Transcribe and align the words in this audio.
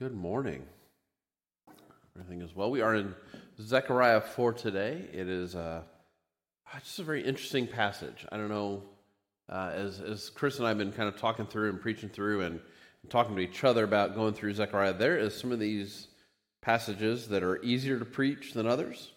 Good 0.00 0.16
morning. 0.16 0.64
Everything 2.16 2.40
is 2.40 2.56
well. 2.56 2.70
We 2.70 2.80
are 2.80 2.94
in 2.94 3.14
Zechariah 3.60 4.22
4 4.22 4.54
today. 4.54 5.04
It 5.12 5.28
is 5.28 5.54
uh, 5.54 5.82
just 6.82 7.00
a 7.00 7.02
very 7.02 7.22
interesting 7.22 7.66
passage. 7.66 8.24
I 8.32 8.38
don't 8.38 8.48
know, 8.48 8.82
uh, 9.50 9.72
as, 9.74 10.00
as 10.00 10.30
Chris 10.30 10.56
and 10.56 10.64
I 10.64 10.70
have 10.70 10.78
been 10.78 10.92
kind 10.92 11.06
of 11.06 11.18
talking 11.18 11.44
through 11.44 11.68
and 11.68 11.78
preaching 11.78 12.08
through 12.08 12.40
and 12.40 12.60
talking 13.10 13.36
to 13.36 13.42
each 13.42 13.62
other 13.62 13.84
about 13.84 14.14
going 14.14 14.32
through 14.32 14.54
Zechariah, 14.54 14.94
there 14.94 15.18
is 15.18 15.38
some 15.38 15.52
of 15.52 15.58
these 15.58 16.08
passages 16.62 17.28
that 17.28 17.42
are 17.42 17.62
easier 17.62 17.98
to 17.98 18.06
preach 18.06 18.54
than 18.54 18.66
others. 18.66 19.10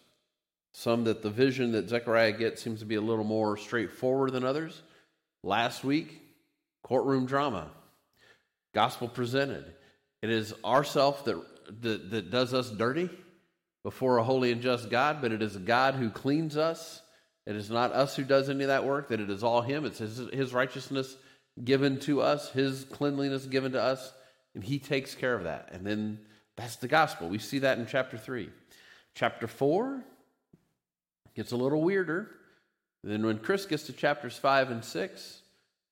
Some 0.73 1.05
that 1.05 1.21
the 1.21 1.29
vision 1.29 1.71
that 1.71 1.87
Zechariah 1.87 2.33
gets 2.33 2.61
seems 2.61 2.81
to 2.81 2.85
be 2.85 2.95
a 2.95 3.01
little 3.01 3.23
more 3.23 3.55
straightforward 3.55 4.33
than 4.33 4.43
others. 4.43 4.81
Last 5.43 5.85
week, 5.85 6.21
courtroom 6.83 7.25
drama, 7.25 7.71
gospel 8.73 9.07
presented. 9.07 9.75
It 10.23 10.29
is 10.29 10.53
ourself 10.63 11.25
that, 11.25 11.81
that, 11.81 12.11
that 12.11 12.31
does 12.31 12.53
us 12.53 12.69
dirty 12.69 13.09
before 13.83 14.17
a 14.17 14.23
holy 14.23 14.53
and 14.53 14.61
just 14.61 14.89
God, 14.89 15.21
but 15.21 15.33
it 15.33 15.41
is 15.41 15.57
God 15.57 15.95
who 15.95 16.09
cleans 16.09 16.55
us. 16.55 17.01
It 17.45 17.57
is 17.57 17.69
not 17.69 17.91
us 17.91 18.15
who 18.15 18.23
does 18.23 18.49
any 18.49 18.63
of 18.63 18.69
that 18.69 18.85
work, 18.85 19.09
that 19.09 19.19
it 19.19 19.29
is 19.29 19.43
all 19.43 19.61
Him. 19.61 19.83
It's 19.83 19.99
His, 19.99 20.21
his 20.31 20.53
righteousness 20.53 21.17
given 21.61 21.99
to 22.01 22.21
us, 22.21 22.49
His 22.51 22.85
cleanliness 22.85 23.47
given 23.47 23.73
to 23.73 23.81
us, 23.81 24.13
and 24.55 24.63
He 24.63 24.79
takes 24.79 25.13
care 25.13 25.35
of 25.35 25.43
that. 25.43 25.71
And 25.73 25.85
then 25.85 26.19
that's 26.55 26.77
the 26.77 26.87
gospel. 26.87 27.27
We 27.27 27.37
see 27.37 27.59
that 27.59 27.77
in 27.77 27.85
chapter 27.85 28.17
3. 28.17 28.49
Chapter 29.15 29.47
4 29.47 30.05
gets 31.35 31.51
a 31.51 31.57
little 31.57 31.81
weirder. 31.81 32.31
Then 33.03 33.25
when 33.25 33.39
Chris 33.39 33.65
gets 33.65 33.83
to 33.87 33.91
chapters 33.91 34.37
5 34.37 34.71
and 34.71 34.85
6, 34.85 35.41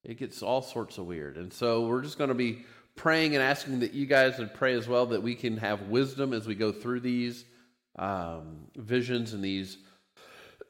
it 0.05 0.17
gets 0.17 0.41
all 0.41 0.61
sorts 0.61 0.97
of 0.97 1.05
weird. 1.05 1.35
And 1.35 1.51
so 1.51 1.85
we're 1.85 2.01
just 2.01 2.17
going 2.17 2.29
to 2.29 2.33
be 2.33 2.63
praying 2.95 3.35
and 3.35 3.43
asking 3.43 3.79
that 3.79 3.93
you 3.93 4.05
guys 4.05 4.37
would 4.37 4.53
pray 4.53 4.73
as 4.73 4.87
well 4.87 5.07
that 5.07 5.23
we 5.23 5.35
can 5.35 5.57
have 5.57 5.83
wisdom 5.83 6.33
as 6.33 6.47
we 6.47 6.55
go 6.55 6.71
through 6.71 6.99
these 6.99 7.45
um, 7.97 8.67
visions 8.75 9.33
and 9.33 9.43
these 9.43 9.77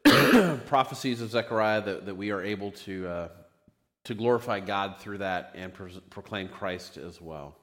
prophecies 0.65 1.21
of 1.21 1.29
Zechariah, 1.29 1.81
that, 1.81 2.05
that 2.05 2.15
we 2.15 2.31
are 2.31 2.43
able 2.43 2.71
to, 2.71 3.07
uh, 3.07 3.27
to 4.05 4.13
glorify 4.13 4.59
God 4.59 4.97
through 4.99 5.19
that 5.19 5.51
and 5.55 5.73
pro- 5.73 5.89
proclaim 6.09 6.47
Christ 6.47 6.97
as 6.97 7.21
well. 7.21 7.55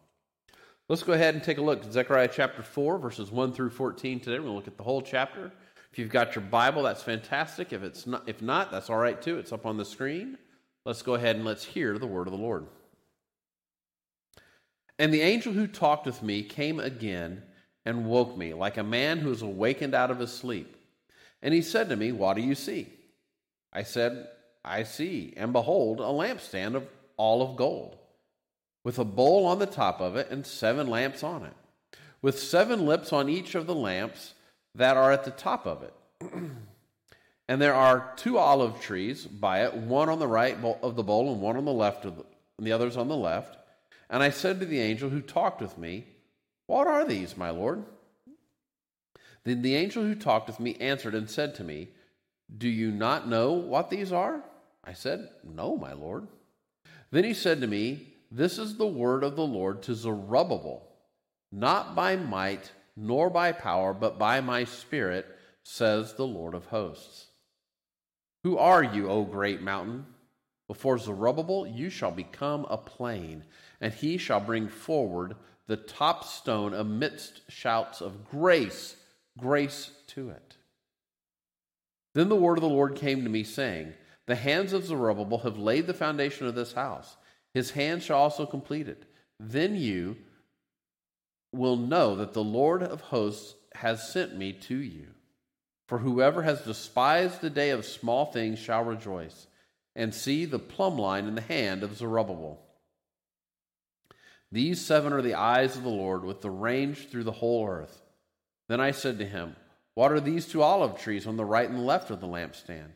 Let's 0.89 1.03
go 1.03 1.13
ahead 1.13 1.35
and 1.35 1.45
take 1.45 1.59
a 1.59 1.63
look 1.63 1.85
at 1.85 1.93
Zechariah 1.93 2.31
chapter 2.33 2.63
4, 2.63 2.99
verses 2.99 3.31
1 3.31 3.53
through 3.53 3.71
14 3.71 4.21
today. 4.21 4.39
We're 4.39 4.45
going 4.45 4.53
to 4.53 4.57
look 4.57 4.69
at 4.69 4.77
the 4.77 4.85
whole 4.85 5.03
chapter. 5.03 5.53
If 5.93 5.99
you've 5.99 6.09
got 6.09 6.35
your 6.35 6.45
Bible, 6.45 6.83
that's 6.83 7.03
fantastic. 7.03 7.73
If, 7.73 7.83
it's 7.83 8.07
not, 8.07 8.29
if 8.29 8.41
not, 8.41 8.71
that's 8.71 8.89
all 8.89 8.97
right 8.97 9.21
too. 9.21 9.39
It's 9.39 9.53
up 9.53 9.67
on 9.67 9.77
the 9.77 9.85
screen. 9.85 10.39
Let's 10.85 11.03
go 11.03 11.15
ahead 11.15 11.37
and 11.37 11.45
let's 11.45 11.65
hear 11.65 11.99
the 11.99 12.07
word 12.07 12.27
of 12.27 12.33
the 12.33 12.39
Lord. 12.39 12.67
And 14.99 15.15
the 15.15 15.23
angel 15.23 15.53
who 15.53 15.67
talked 15.67 16.07
with 16.07 16.23
me 16.23 16.43
came 16.43 16.81
again 16.81 17.43
and 17.85 18.07
woke 18.07 18.37
me, 18.37 18.53
like 18.53 18.77
a 18.77 18.83
man 18.83 19.19
who 19.19 19.31
is 19.31 19.43
awakened 19.43 19.95
out 19.95 20.11
of 20.11 20.19
his 20.19 20.33
sleep. 20.33 20.77
And 21.41 21.55
he 21.55 21.63
said 21.63 21.89
to 21.89 21.97
me, 21.97 22.13
What 22.13 22.35
do 22.35 22.43
you 22.43 22.55
see? 22.55 22.93
I 23.73 23.83
said, 23.83 24.29
I 24.65 24.83
see, 24.83 25.33
and 25.37 25.53
behold, 25.53 26.01
a 26.01 26.05
lampstand 26.05 26.75
of 26.75 26.87
all 27.17 27.43
of 27.43 27.57
gold, 27.57 27.97
with 28.85 28.99
a 28.99 29.05
bowl 29.05 29.47
on 29.47 29.59
the 29.59 29.67
top 29.67 30.01
of 30.01 30.17
it 30.17 30.31
and 30.31 30.47
seven 30.47 30.87
lamps 30.87 31.23
on 31.23 31.45
it, 31.45 31.55
with 32.23 32.39
seven 32.39 32.85
lips 32.85 33.13
on 33.13 33.29
each 33.29 33.55
of 33.55 33.67
the 33.67 33.75
lamps 33.75 34.35
that 34.75 34.97
are 34.97 35.13
at 35.13 35.25
the 35.25 35.31
top 35.31 35.67
of 35.67 35.83
it. 35.83 35.95
and 37.49 37.63
there 37.63 37.75
are 37.75 38.13
two 38.17 38.39
olive 38.39 38.81
trees 38.81 39.27
by 39.27 39.65
it, 39.65 39.75
one 39.75 40.09
on 40.09 40.19
the 40.19 40.27
right 40.27 40.57
of 40.83 40.97
the 40.97 41.03
bowl 41.03 41.33
and 41.33 41.41
one 41.41 41.57
on 41.57 41.65
the 41.65 41.73
left 41.73 42.05
of 42.05 42.17
the, 42.17 42.25
and 42.59 42.67
the 42.67 42.73
others 42.73 42.97
on 42.97 43.09
the 43.09 43.17
left. 43.17 43.58
And 44.11 44.23
I 44.23 44.31
said 44.31 44.61
to 44.61 44.67
the 44.67 44.81
angel 44.81 45.11
who 45.11 45.21
talked 45.21 45.61
with 45.61 45.77
me, 45.79 46.07
What 46.67 46.87
are 46.87 47.05
these, 47.05 47.37
my 47.37 47.51
Lord? 47.51 47.85
Then 49.45 49.63
the 49.63 49.77
angel 49.77 50.03
who 50.03 50.15
talked 50.15 50.47
with 50.47 50.61
me 50.61 50.77
answered 50.81 51.15
and 51.15 51.29
said 51.29 51.55
to 51.57 51.65
me, 51.65 51.89
Do 52.57 52.69
you 52.69 52.91
not 52.91 53.29
know 53.29 53.53
what 53.53 53.91
these 53.91 54.13
are? 54.13 54.43
I 54.85 54.93
said, 54.93 55.29
No, 55.45 55.77
my 55.77 55.93
Lord. 55.93 56.29
Then 57.11 57.25
he 57.25 57.35
said 57.35 57.61
to 57.61 57.67
me, 57.67 58.15
This 58.31 58.59
is 58.59 58.77
the 58.77 58.87
word 58.87 59.23
of 59.25 59.37
the 59.37 59.47
Lord 59.47 59.83
to 59.83 59.95
Zerubbabel, 59.95 60.87
not 61.53 61.95
by 61.95 62.17
might 62.17 62.73
nor 62.97 63.31
by 63.31 63.53
power, 63.53 63.95
but 63.95 64.19
by 64.19 64.41
my 64.41 64.65
spirit, 64.65 65.27
says 65.63 66.15
the 66.15 66.27
Lord 66.27 66.55
of 66.55 66.67
hosts. 66.67 67.27
Who 68.43 68.59
are 68.59 68.83
you, 68.83 69.09
O 69.09 69.25
great 69.25 69.63
mountain? 69.63 70.07
Before 70.67 70.99
Zerubbabel, 70.99 71.67
you 71.67 71.91
shall 71.91 72.11
become 72.11 72.67
a 72.69 72.77
plain 72.77 73.45
and 73.81 73.93
he 73.93 74.19
shall 74.19 74.41
bring 74.41 74.69
forward 74.69 75.37
the 75.67 75.77
top 75.77 76.25
stone 76.25 76.75
amidst 76.75 77.43
shouts 77.51 78.01
of 78.01 78.29
grace, 78.29 78.97
grace 79.39 79.91
to 80.09 80.31
it. 80.31 80.57
Then 82.15 82.29
the 82.29 82.37
word 82.37 82.59
of 82.59 82.63
the 82.63 82.69
Lord 82.69 82.97
came 82.97 83.23
to 83.23 83.31
me, 83.31 83.45
saying, 83.45 83.93
The 84.27 84.35
hands 84.35 84.73
of 84.73 84.87
Zerubbabel 84.87 85.39
have 85.39 85.59
laid 85.59 85.87
the 85.87 85.95
foundation 85.95 86.47
of 86.47 86.55
this 86.55 86.73
house. 86.73 87.17
His 87.55 87.71
hands 87.73 88.05
shall 88.05 88.19
also 88.19 88.47
complete 88.47 88.89
it. 88.89 89.05
Then 89.39 89.77
you 89.77 90.17
will 91.53 91.77
know 91.77 92.17
that 92.17 92.33
the 92.33 92.43
Lord 92.43 92.83
of 92.83 93.01
hosts 93.01 93.55
has 93.75 94.11
sent 94.11 94.37
me 94.37 94.53
to 94.53 94.77
you. 94.77 95.09
For 95.87 95.99
whoever 95.99 96.43
has 96.43 96.63
despised 96.63 97.41
the 97.41 97.51
day 97.51 97.71
of 97.71 97.85
small 97.85 98.27
things 98.27 98.59
shall 98.59 98.85
rejoice, 98.85 99.47
and 99.97 100.15
see 100.15 100.45
the 100.45 100.59
plumb 100.59 100.99
line 100.99 101.27
in 101.27 101.35
the 101.35 101.41
hand 101.41 101.83
of 101.83 101.97
Zerubbabel. 101.97 102.61
These 104.51 104.85
seven 104.85 105.13
are 105.13 105.23
the 105.23 105.35
eyes 105.35 105.77
of 105.77 105.83
the 105.83 105.89
Lord, 105.89 106.25
with 106.25 106.41
the 106.41 106.51
range 106.51 107.09
through 107.09 107.25
the 107.25 107.33
whole 107.33 107.69
earth. 107.69 108.03
Then 108.69 108.81
I 108.81 108.93
said 108.93 109.19
to 109.19 109.27
him, 109.27 109.57
What 109.95 110.13
are 110.13 110.21
these 110.21 110.47
two 110.47 110.63
olive 110.63 110.99
trees 110.99 111.27
on 111.27 111.37
the 111.37 111.45
right 111.45 111.69
and 111.69 111.85
left 111.85 112.11
of 112.11 112.21
the 112.21 112.27
lampstand? 112.27 112.93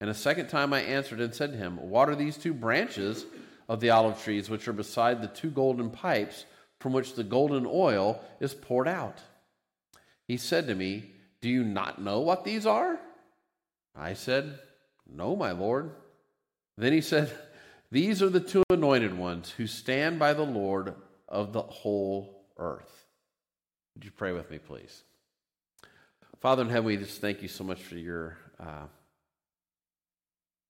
And 0.00 0.10
a 0.10 0.14
second 0.14 0.48
time 0.48 0.72
I 0.72 0.80
answered 0.80 1.20
and 1.20 1.34
said 1.34 1.52
to 1.52 1.58
him, 1.58 1.90
What 1.90 2.08
are 2.08 2.14
these 2.14 2.36
two 2.36 2.54
branches 2.54 3.24
of 3.68 3.80
the 3.80 3.90
olive 3.90 4.22
trees 4.22 4.50
which 4.50 4.66
are 4.66 4.72
beside 4.72 5.22
the 5.22 5.28
two 5.28 5.50
golden 5.50 5.90
pipes 5.90 6.44
from 6.80 6.92
which 6.92 7.14
the 7.14 7.24
golden 7.24 7.66
oil 7.66 8.20
is 8.40 8.54
poured 8.54 8.88
out? 8.88 9.18
He 10.26 10.36
said 10.38 10.66
to 10.68 10.74
me, 10.74 11.10
Do 11.40 11.48
you 11.48 11.64
not 11.64 12.00
know 12.00 12.20
what 12.20 12.44
these 12.44 12.66
are? 12.66 12.98
I 13.94 14.14
said, 14.14 14.58
No, 15.06 15.36
my 15.36 15.52
Lord. 15.52 15.90
Then 16.78 16.92
he 16.92 17.02
said, 17.02 17.30
these 17.92 18.22
are 18.22 18.30
the 18.30 18.40
two 18.40 18.62
anointed 18.70 19.16
ones 19.16 19.50
who 19.50 19.66
stand 19.66 20.18
by 20.18 20.32
the 20.32 20.46
Lord 20.46 20.94
of 21.28 21.52
the 21.52 21.60
whole 21.60 22.46
earth. 22.56 23.04
Would 23.94 24.06
you 24.06 24.10
pray 24.10 24.32
with 24.32 24.50
me, 24.50 24.56
please? 24.56 25.02
Father 26.40 26.62
in 26.62 26.70
heaven, 26.70 26.86
we 26.86 26.96
just 26.96 27.20
thank 27.20 27.42
you 27.42 27.48
so 27.48 27.64
much 27.64 27.82
for 27.82 27.96
your, 27.96 28.38
uh, 28.58 28.86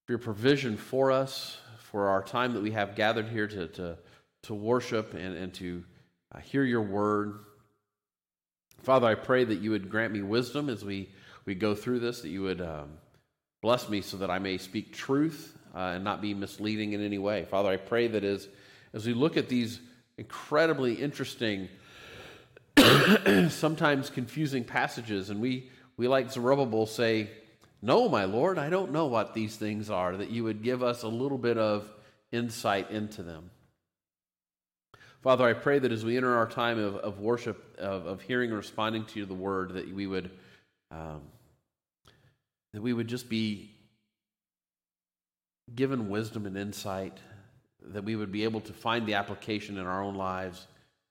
for 0.05 0.11
your 0.11 0.19
provision 0.19 0.75
for 0.75 1.13
us, 1.13 1.57
for 1.79 2.09
our 2.09 2.21
time 2.21 2.53
that 2.55 2.61
we 2.61 2.71
have 2.71 2.93
gathered 2.93 3.29
here 3.29 3.47
to, 3.47 3.67
to, 3.69 3.97
to 4.43 4.53
worship 4.53 5.13
and, 5.13 5.33
and 5.33 5.53
to 5.53 5.81
uh, 6.35 6.39
hear 6.39 6.65
your 6.65 6.81
word. 6.81 7.39
Father, 8.81 9.07
I 9.07 9.15
pray 9.15 9.45
that 9.45 9.61
you 9.61 9.71
would 9.71 9.89
grant 9.89 10.11
me 10.11 10.21
wisdom 10.21 10.69
as 10.69 10.83
we, 10.83 11.09
we 11.45 11.55
go 11.55 11.73
through 11.73 11.99
this, 11.99 12.21
that 12.21 12.29
you 12.29 12.41
would 12.41 12.59
um, 12.59 12.97
bless 13.61 13.87
me 13.87 14.01
so 14.01 14.17
that 14.17 14.29
I 14.29 14.39
may 14.39 14.57
speak 14.57 14.91
truth 14.91 15.57
uh, 15.73 15.93
and 15.95 16.03
not 16.03 16.21
be 16.21 16.33
misleading 16.33 16.93
in 16.93 17.03
any 17.03 17.17
way. 17.17 17.45
Father, 17.45 17.69
I 17.69 17.77
pray 17.77 18.07
that 18.07 18.23
as, 18.23 18.47
as 18.93 19.05
we 19.05 19.13
look 19.13 19.37
at 19.37 19.49
these 19.49 19.79
incredibly 20.17 20.93
interesting, 20.93 21.69
sometimes 23.49 24.09
confusing 24.09 24.63
passages, 24.63 25.29
and 25.29 25.41
we, 25.41 25.69
we 25.97 26.07
like 26.07 26.31
Zerubbabel 26.31 26.85
say, 26.85 27.29
No, 27.81 28.07
my 28.07 28.25
Lord, 28.25 28.57
I 28.57 28.69
don't 28.69 28.91
know 28.91 29.07
what 29.07 29.33
these 29.33 29.55
things 29.55 29.89
are, 29.89 30.17
that 30.17 30.29
you 30.29 30.43
would 30.43 30.63
give 30.63 30.83
us 30.83 31.03
a 31.03 31.07
little 31.07 31.37
bit 31.37 31.57
of 31.57 31.91
insight 32.31 32.91
into 32.91 33.23
them. 33.23 33.49
Father, 35.21 35.45
I 35.45 35.53
pray 35.53 35.79
that 35.79 35.91
as 35.91 36.03
we 36.03 36.17
enter 36.17 36.35
our 36.35 36.47
time 36.47 36.77
of, 36.77 36.95
of 36.97 37.19
worship, 37.19 37.77
of, 37.79 38.05
of 38.05 38.21
hearing 38.21 38.49
and 38.49 38.57
responding 38.57 39.05
to 39.05 39.25
the 39.25 39.33
word, 39.33 39.75
that 39.75 39.93
we 39.93 40.05
would 40.05 40.29
um, 40.91 41.21
that 42.73 42.81
we 42.81 42.93
would 42.93 43.07
just 43.07 43.29
be 43.29 43.71
given 45.73 46.09
wisdom 46.09 46.45
and 46.45 46.57
insight, 46.57 47.17
that 47.87 48.03
we 48.03 48.15
would 48.15 48.31
be 48.31 48.43
able 48.43 48.61
to 48.61 48.73
find 48.73 49.05
the 49.05 49.15
application 49.15 49.77
in 49.77 49.85
our 49.85 50.03
own 50.03 50.15
lives, 50.15 50.67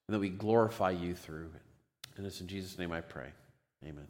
and 0.08 0.14
that 0.14 0.20
we 0.20 0.28
glorify 0.28 0.90
you 0.90 1.14
through 1.14 1.50
it. 1.54 1.62
And 2.16 2.26
it's 2.26 2.40
in 2.40 2.46
Jesus' 2.46 2.78
name 2.78 2.92
I 2.92 3.00
pray. 3.00 3.28
Amen. 3.84 4.06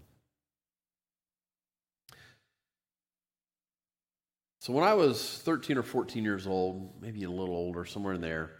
So, 4.61 4.73
when 4.73 4.85
I 4.85 4.95
was 4.95 5.41
13 5.45 5.77
or 5.77 5.83
14 5.83 6.23
years 6.23 6.47
old, 6.47 7.03
maybe 7.03 7.25
a 7.25 7.31
little 7.31 7.57
older, 7.57 7.85
somewhere 7.85 8.15
in 8.15 8.21
there, 8.21 8.53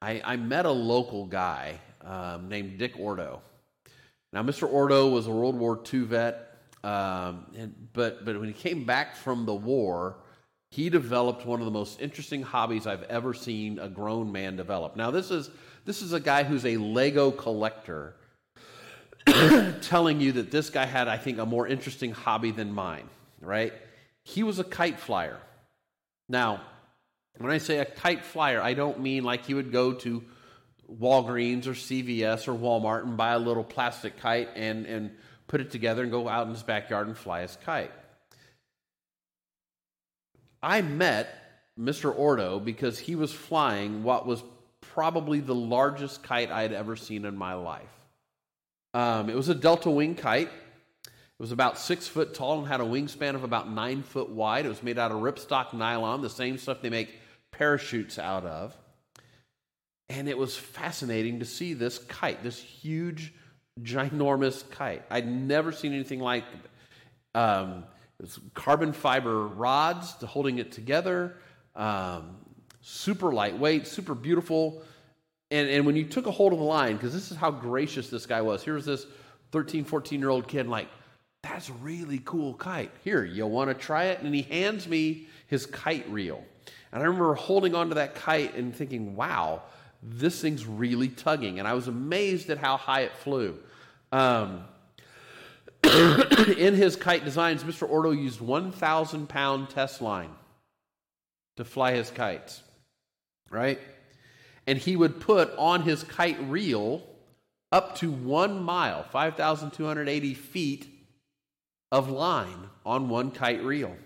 I, 0.00 0.22
I 0.24 0.36
met 0.36 0.64
a 0.64 0.70
local 0.70 1.26
guy 1.26 1.78
um, 2.02 2.48
named 2.48 2.78
Dick 2.78 2.94
Ordo. 2.98 3.42
Now, 4.32 4.42
Mr. 4.42 4.70
Ordo 4.70 5.08
was 5.08 5.26
a 5.26 5.30
World 5.30 5.56
War 5.56 5.78
II 5.92 6.00
vet, 6.04 6.56
um, 6.82 7.46
and, 7.58 7.74
but, 7.92 8.24
but 8.24 8.38
when 8.38 8.48
he 8.48 8.54
came 8.54 8.84
back 8.84 9.16
from 9.16 9.44
the 9.44 9.54
war, 9.54 10.16
he 10.70 10.88
developed 10.88 11.44
one 11.44 11.60
of 11.60 11.64
the 11.64 11.72
most 11.72 12.00
interesting 12.00 12.42
hobbies 12.42 12.86
I've 12.86 13.02
ever 13.04 13.34
seen 13.34 13.78
a 13.78 13.88
grown 13.88 14.30
man 14.30 14.56
develop. 14.56 14.94
Now, 14.94 15.10
this 15.10 15.30
is, 15.30 15.50
this 15.84 16.00
is 16.00 16.12
a 16.12 16.20
guy 16.20 16.44
who's 16.44 16.64
a 16.64 16.76
Lego 16.76 17.32
collector 17.32 18.14
telling 19.82 20.20
you 20.20 20.32
that 20.32 20.50
this 20.50 20.70
guy 20.70 20.86
had, 20.86 21.08
I 21.08 21.16
think, 21.16 21.38
a 21.38 21.46
more 21.46 21.66
interesting 21.66 22.12
hobby 22.12 22.52
than 22.52 22.72
mine, 22.72 23.08
right? 23.40 23.72
He 24.22 24.44
was 24.44 24.60
a 24.60 24.64
kite 24.64 25.00
flyer. 25.00 25.38
Now, 26.28 26.60
when 27.38 27.50
I 27.50 27.58
say 27.58 27.78
a 27.78 27.84
kite 27.84 28.24
flyer, 28.24 28.62
I 28.62 28.74
don't 28.74 29.00
mean 29.00 29.24
like 29.24 29.46
he 29.46 29.54
would 29.54 29.72
go 29.72 29.92
to 29.94 30.22
Walgreens 30.88 31.66
or 31.66 31.72
CVS 31.72 32.46
or 32.46 32.54
Walmart 32.54 33.02
and 33.02 33.16
buy 33.16 33.32
a 33.32 33.38
little 33.38 33.64
plastic 33.64 34.18
kite 34.18 34.50
and, 34.54 34.86
and 34.86 35.10
put 35.48 35.60
it 35.60 35.70
together 35.70 36.02
and 36.02 36.12
go 36.12 36.28
out 36.28 36.46
in 36.46 36.52
his 36.52 36.62
backyard 36.62 37.08
and 37.08 37.16
fly 37.16 37.42
his 37.42 37.56
kite. 37.64 37.92
I 40.62 40.82
met 40.82 41.34
Mr. 41.78 42.14
Ordo 42.16 42.60
because 42.60 42.98
he 42.98 43.16
was 43.16 43.32
flying 43.32 44.02
what 44.02 44.26
was 44.26 44.42
probably 44.80 45.40
the 45.40 45.54
largest 45.54 46.22
kite 46.22 46.50
I 46.50 46.62
had 46.62 46.72
ever 46.72 46.96
seen 46.96 47.24
in 47.24 47.36
my 47.36 47.54
life. 47.54 47.88
Um, 48.92 49.30
it 49.30 49.36
was 49.36 49.48
a 49.48 49.54
delta 49.54 49.90
wing 49.90 50.14
kite. 50.14 50.48
It 50.48 51.42
was 51.42 51.52
about 51.52 51.78
six 51.78 52.06
foot 52.06 52.34
tall 52.34 52.58
and 52.58 52.68
had 52.68 52.80
a 52.80 52.84
wingspan 52.84 53.34
of 53.34 53.44
about 53.44 53.70
nine 53.70 54.02
foot 54.02 54.28
wide. 54.28 54.66
It 54.66 54.68
was 54.68 54.82
made 54.82 54.98
out 54.98 55.12
of 55.12 55.18
ripstop 55.18 55.72
nylon, 55.72 56.20
the 56.20 56.28
same 56.28 56.58
stuff 56.58 56.82
they 56.82 56.90
make 56.90 57.14
parachutes 57.50 58.18
out 58.18 58.44
of. 58.44 58.76
And 60.08 60.28
it 60.28 60.36
was 60.36 60.56
fascinating 60.56 61.38
to 61.38 61.44
see 61.46 61.72
this 61.72 61.98
kite, 61.98 62.42
this 62.42 62.60
huge, 62.60 63.32
ginormous 63.80 64.68
kite. 64.70 65.04
I'd 65.08 65.28
never 65.28 65.72
seen 65.72 65.92
anything 65.94 66.20
like 66.20 66.44
it. 66.52 67.38
Um, 67.38 67.84
it 68.20 68.24
was 68.24 68.38
carbon 68.52 68.92
fiber 68.92 69.46
rods 69.46 70.12
to 70.16 70.26
holding 70.26 70.58
it 70.58 70.72
together, 70.72 71.36
um, 71.74 72.36
super 72.82 73.32
lightweight, 73.32 73.86
super 73.86 74.14
beautiful. 74.14 74.82
And, 75.50 75.70
and 75.70 75.86
when 75.86 75.96
you 75.96 76.04
took 76.04 76.26
a 76.26 76.30
hold 76.30 76.52
of 76.52 76.58
the 76.58 76.64
line, 76.66 76.96
because 76.96 77.14
this 77.14 77.30
is 77.30 77.38
how 77.38 77.50
gracious 77.50 78.10
this 78.10 78.26
guy 78.26 78.42
was, 78.42 78.62
here 78.62 78.74
was 78.74 78.84
this 78.84 79.06
13, 79.52 79.84
14 79.84 80.20
year 80.20 80.28
old 80.28 80.46
kid, 80.48 80.68
like, 80.68 80.88
that's 81.42 81.70
a 81.70 81.72
really 81.72 82.20
cool 82.26 82.52
kite. 82.52 82.90
Here, 83.04 83.24
you 83.24 83.46
want 83.46 83.70
to 83.70 83.74
try 83.74 84.04
it? 84.04 84.20
And 84.20 84.34
he 84.34 84.42
hands 84.42 84.86
me 84.86 85.26
his 85.46 85.64
kite 85.64 86.06
reel. 86.10 86.44
And 86.92 87.02
I 87.02 87.06
remember 87.06 87.32
holding 87.32 87.74
onto 87.74 87.94
that 87.94 88.14
kite 88.14 88.54
and 88.54 88.76
thinking, 88.76 89.16
wow, 89.16 89.62
this 90.02 90.42
thing's 90.42 90.66
really 90.66 91.08
tugging. 91.08 91.58
And 91.58 91.66
I 91.66 91.72
was 91.72 91.88
amazed 91.88 92.50
at 92.50 92.58
how 92.58 92.76
high 92.76 93.02
it 93.02 93.16
flew. 93.16 93.58
Um, 94.12 94.64
in 96.58 96.74
his 96.74 96.96
kite 96.96 97.24
designs, 97.24 97.64
Mr. 97.64 97.88
Ordo 97.88 98.10
used 98.10 98.40
1,000 98.40 99.28
pound 99.28 99.70
test 99.70 100.00
line 100.00 100.30
to 101.56 101.64
fly 101.64 101.92
his 101.92 102.10
kites, 102.10 102.62
right? 103.50 103.78
And 104.66 104.78
he 104.78 104.96
would 104.96 105.20
put 105.20 105.52
on 105.56 105.82
his 105.82 106.04
kite 106.04 106.40
reel 106.48 107.02
up 107.72 107.96
to 107.96 108.10
one 108.10 108.62
mile, 108.62 109.04
5,280 109.04 110.34
feet 110.34 110.86
of 111.92 112.10
line 112.10 112.68
on 112.84 113.08
one 113.08 113.30
kite 113.30 113.62
reel. 113.62 113.96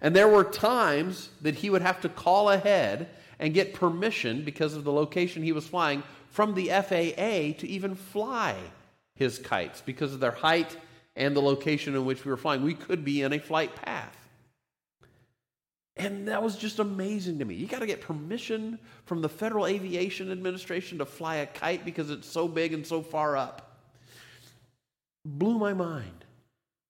And 0.00 0.14
there 0.14 0.28
were 0.28 0.44
times 0.44 1.30
that 1.42 1.56
he 1.56 1.70
would 1.70 1.82
have 1.82 2.00
to 2.00 2.08
call 2.08 2.50
ahead 2.50 3.08
and 3.38 3.54
get 3.54 3.74
permission 3.74 4.44
because 4.44 4.74
of 4.74 4.84
the 4.84 4.92
location 4.92 5.42
he 5.42 5.52
was 5.52 5.66
flying 5.66 6.02
from 6.30 6.54
the 6.54 6.68
FAA 6.68 7.58
to 7.60 7.68
even 7.68 7.94
fly 7.94 8.56
his 9.14 9.38
kites 9.38 9.80
because 9.80 10.12
of 10.12 10.20
their 10.20 10.32
height 10.32 10.76
and 11.16 11.36
the 11.36 11.40
location 11.40 11.94
in 11.94 12.04
which 12.04 12.24
we 12.24 12.30
were 12.30 12.36
flying. 12.36 12.62
We 12.62 12.74
could 12.74 13.04
be 13.04 13.22
in 13.22 13.32
a 13.32 13.38
flight 13.38 13.74
path. 13.76 14.16
And 15.96 16.26
that 16.26 16.42
was 16.42 16.56
just 16.56 16.80
amazing 16.80 17.38
to 17.38 17.44
me. 17.44 17.54
You 17.54 17.68
got 17.68 17.80
to 17.80 17.86
get 17.86 18.00
permission 18.00 18.80
from 19.06 19.22
the 19.22 19.28
Federal 19.28 19.66
Aviation 19.66 20.32
Administration 20.32 20.98
to 20.98 21.06
fly 21.06 21.36
a 21.36 21.46
kite 21.46 21.84
because 21.84 22.10
it's 22.10 22.28
so 22.28 22.48
big 22.48 22.72
and 22.72 22.84
so 22.84 23.00
far 23.00 23.36
up. 23.36 23.78
Blew 25.24 25.56
my 25.56 25.72
mind. 25.72 26.24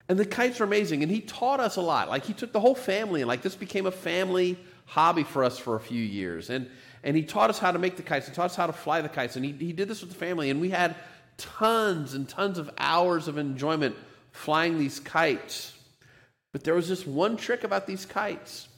And 0.09 0.19
the 0.19 0.25
kites 0.25 0.61
are 0.61 0.65
amazing. 0.65 1.03
And 1.03 1.13
he 1.13 1.21
taught 1.21 1.61
us 1.61 1.77
a 1.77 1.83
lot. 1.83 2.09
Like 2.09 2.25
he 2.25 2.33
took 2.33 2.53
the 2.53 2.61
whole 2.61 2.75
family 2.75 3.21
and 3.21 3.29
like 3.29 3.43
this 3.43 3.55
became 3.55 3.85
a 3.85 3.91
family 3.91 4.59
hobby 4.87 5.23
for 5.23 5.45
us 5.45 5.59
for 5.59 5.77
a 5.77 5.81
few 5.81 6.03
years. 6.03 6.49
And 6.49 6.71
and 7.05 7.15
he 7.15 7.23
taught 7.23 7.51
us 7.51 7.59
how 7.59 7.71
to 7.71 7.79
make 7.79 7.97
the 7.97 8.03
kites. 8.03 8.27
He 8.27 8.35
taught 8.35 8.47
us 8.47 8.57
how 8.57 8.67
to 8.67 8.73
fly 8.73 9.03
the 9.03 9.11
kites. 9.11 9.37
And 9.37 9.45
he, 9.45 9.53
he 9.53 9.75
did 9.75 9.89
this 9.89 10.01
with 10.01 10.11
the 10.11 10.17
family. 10.17 10.49
And 10.49 10.59
we 10.61 10.71
had 10.71 10.97
tons 11.37 12.15
and 12.15 12.27
tons 12.27 12.57
of 12.59 12.71
hours 12.79 13.29
of 13.29 13.37
enjoyment 13.37 13.95
flying 14.35 14.79
these 14.79 15.01
kites. 15.01 15.73
But 16.53 16.65
there 16.65 16.75
was 16.75 16.89
this 16.89 17.07
one 17.07 17.37
trick 17.37 17.65
about 17.65 17.87
these 17.87 18.05
kites. 18.05 18.69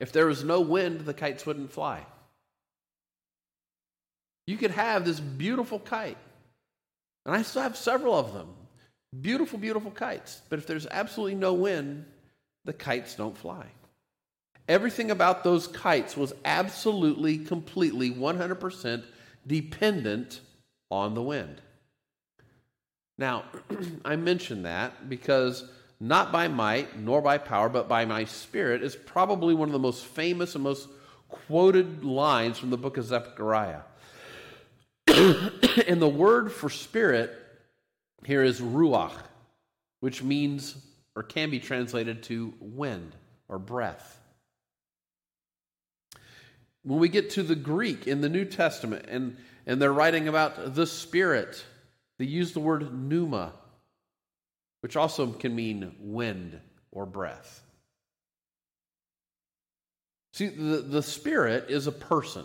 If 0.00 0.12
there 0.12 0.26
was 0.26 0.44
no 0.44 0.60
wind, 0.60 1.00
the 1.00 1.14
kites 1.14 1.44
wouldn't 1.44 1.72
fly. 1.72 2.06
You 4.46 4.56
could 4.56 4.70
have 4.70 5.04
this 5.04 5.20
beautiful 5.20 5.78
kite. 5.78 6.16
And 7.26 7.34
I 7.34 7.42
still 7.42 7.62
have 7.62 7.76
several 7.76 8.14
of 8.14 8.32
them. 8.32 8.48
Beautiful, 9.20 9.58
beautiful 9.58 9.90
kites. 9.90 10.42
But 10.48 10.58
if 10.58 10.66
there's 10.66 10.86
absolutely 10.86 11.36
no 11.36 11.54
wind, 11.54 12.04
the 12.64 12.72
kites 12.72 13.14
don't 13.14 13.36
fly. 13.36 13.66
Everything 14.68 15.10
about 15.10 15.44
those 15.44 15.66
kites 15.66 16.16
was 16.16 16.32
absolutely, 16.44 17.38
completely, 17.38 18.10
100% 18.10 19.04
dependent 19.46 20.40
on 20.90 21.14
the 21.14 21.22
wind. 21.22 21.60
Now, 23.18 23.44
I 24.04 24.16
mention 24.16 24.62
that 24.62 25.08
because 25.08 25.68
not 26.00 26.32
by 26.32 26.48
might 26.48 26.98
nor 26.98 27.22
by 27.22 27.38
power, 27.38 27.68
but 27.68 27.88
by 27.88 28.04
my 28.04 28.24
spirit 28.24 28.82
is 28.82 28.96
probably 28.96 29.54
one 29.54 29.68
of 29.68 29.72
the 29.72 29.78
most 29.78 30.04
famous 30.04 30.54
and 30.54 30.64
most 30.64 30.88
quoted 31.28 32.04
lines 32.04 32.58
from 32.58 32.70
the 32.70 32.76
book 32.76 32.96
of 32.96 33.04
Zechariah. 33.04 33.82
and 35.06 36.00
the 36.00 36.08
word 36.08 36.52
for 36.52 36.68
spirit 36.68 37.32
here 38.24 38.42
is 38.42 38.60
ruach, 38.60 39.12
which 40.00 40.22
means 40.22 40.76
or 41.16 41.22
can 41.22 41.50
be 41.50 41.60
translated 41.60 42.22
to 42.24 42.52
wind 42.60 43.14
or 43.48 43.58
breath. 43.58 44.20
When 46.82 46.98
we 46.98 47.08
get 47.08 47.30
to 47.30 47.42
the 47.42 47.54
Greek 47.54 48.06
in 48.06 48.20
the 48.20 48.28
New 48.28 48.44
Testament 48.44 49.06
and, 49.08 49.36
and 49.66 49.80
they're 49.80 49.92
writing 49.92 50.28
about 50.28 50.74
the 50.74 50.86
Spirit, 50.86 51.64
they 52.18 52.24
use 52.24 52.52
the 52.52 52.60
word 52.60 52.92
pneuma, 52.92 53.52
which 54.80 54.96
also 54.96 55.26
can 55.32 55.54
mean 55.54 55.94
wind 55.98 56.58
or 56.92 57.06
breath. 57.06 57.62
See, 60.32 60.48
the, 60.48 60.78
the 60.78 61.02
Spirit 61.02 61.66
is 61.68 61.86
a 61.86 61.92
person. 61.92 62.44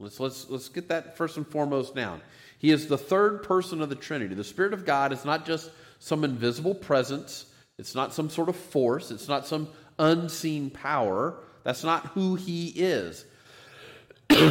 Let's, 0.00 0.20
let's, 0.20 0.48
let's 0.50 0.68
get 0.68 0.88
that 0.88 1.16
first 1.16 1.36
and 1.36 1.46
foremost 1.46 1.94
down. 1.94 2.20
He 2.58 2.70
is 2.70 2.86
the 2.86 2.98
third 2.98 3.42
person 3.42 3.80
of 3.80 3.88
the 3.88 3.94
Trinity. 3.94 4.34
The 4.34 4.44
Spirit 4.44 4.72
of 4.72 4.84
God 4.84 5.12
is 5.12 5.24
not 5.24 5.46
just 5.46 5.70
some 6.00 6.24
invisible 6.24 6.74
presence, 6.74 7.46
it's 7.78 7.94
not 7.94 8.12
some 8.12 8.30
sort 8.30 8.48
of 8.48 8.56
force, 8.56 9.10
it's 9.10 9.28
not 9.28 9.46
some 9.46 9.68
unseen 9.98 10.70
power. 10.70 11.38
That's 11.64 11.84
not 11.84 12.06
who 12.08 12.34
He 12.34 12.68
is. 12.68 13.24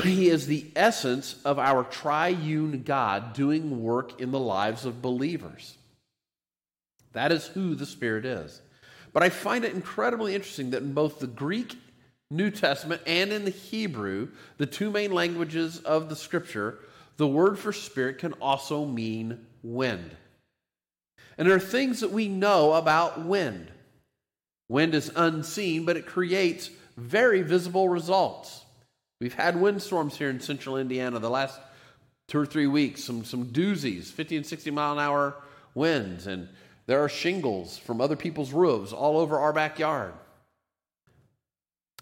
He 0.03 0.29
is 0.29 0.47
the 0.47 0.65
essence 0.75 1.35
of 1.45 1.59
our 1.59 1.83
triune 1.83 2.83
God 2.83 3.33
doing 3.33 3.83
work 3.83 4.19
in 4.21 4.31
the 4.31 4.39
lives 4.39 4.85
of 4.85 5.01
believers. 5.01 5.77
That 7.13 7.31
is 7.31 7.47
who 7.47 7.75
the 7.75 7.85
Spirit 7.85 8.25
is. 8.25 8.61
But 9.13 9.23
I 9.23 9.29
find 9.29 9.65
it 9.65 9.73
incredibly 9.73 10.35
interesting 10.35 10.71
that 10.71 10.83
in 10.83 10.93
both 10.93 11.19
the 11.19 11.27
Greek 11.27 11.75
New 12.29 12.51
Testament 12.51 13.01
and 13.07 13.31
in 13.31 13.45
the 13.45 13.51
Hebrew, 13.51 14.29
the 14.57 14.65
two 14.65 14.91
main 14.91 15.11
languages 15.11 15.79
of 15.79 16.09
the 16.09 16.15
Scripture, 16.15 16.79
the 17.15 17.27
word 17.27 17.57
for 17.57 17.73
spirit 17.73 18.19
can 18.19 18.33
also 18.33 18.85
mean 18.85 19.45
wind. 19.63 20.11
And 21.37 21.47
there 21.47 21.55
are 21.55 21.59
things 21.59 22.01
that 22.01 22.11
we 22.11 22.27
know 22.27 22.73
about 22.73 23.25
wind. 23.25 23.71
Wind 24.69 24.93
is 24.93 25.11
unseen, 25.15 25.85
but 25.85 25.97
it 25.97 26.05
creates 26.05 26.69
very 26.95 27.41
visible 27.41 27.89
results. 27.89 28.65
We've 29.19 29.33
had 29.33 29.59
windstorms 29.59 30.17
here 30.17 30.29
in 30.29 30.39
central 30.39 30.77
Indiana 30.77 31.19
the 31.19 31.29
last 31.29 31.59
two 32.27 32.39
or 32.39 32.45
three 32.45 32.67
weeks, 32.67 33.03
some, 33.03 33.23
some 33.23 33.45
doozies, 33.45 34.05
50 34.05 34.37
and 34.37 34.45
60 34.45 34.71
mile 34.71 34.93
an 34.93 34.99
hour 34.99 35.35
winds, 35.73 36.27
and 36.27 36.49
there 36.85 37.03
are 37.03 37.09
shingles 37.09 37.77
from 37.77 38.01
other 38.01 38.15
people's 38.15 38.51
roofs 38.51 38.93
all 38.93 39.17
over 39.17 39.39
our 39.39 39.53
backyard. 39.53 40.13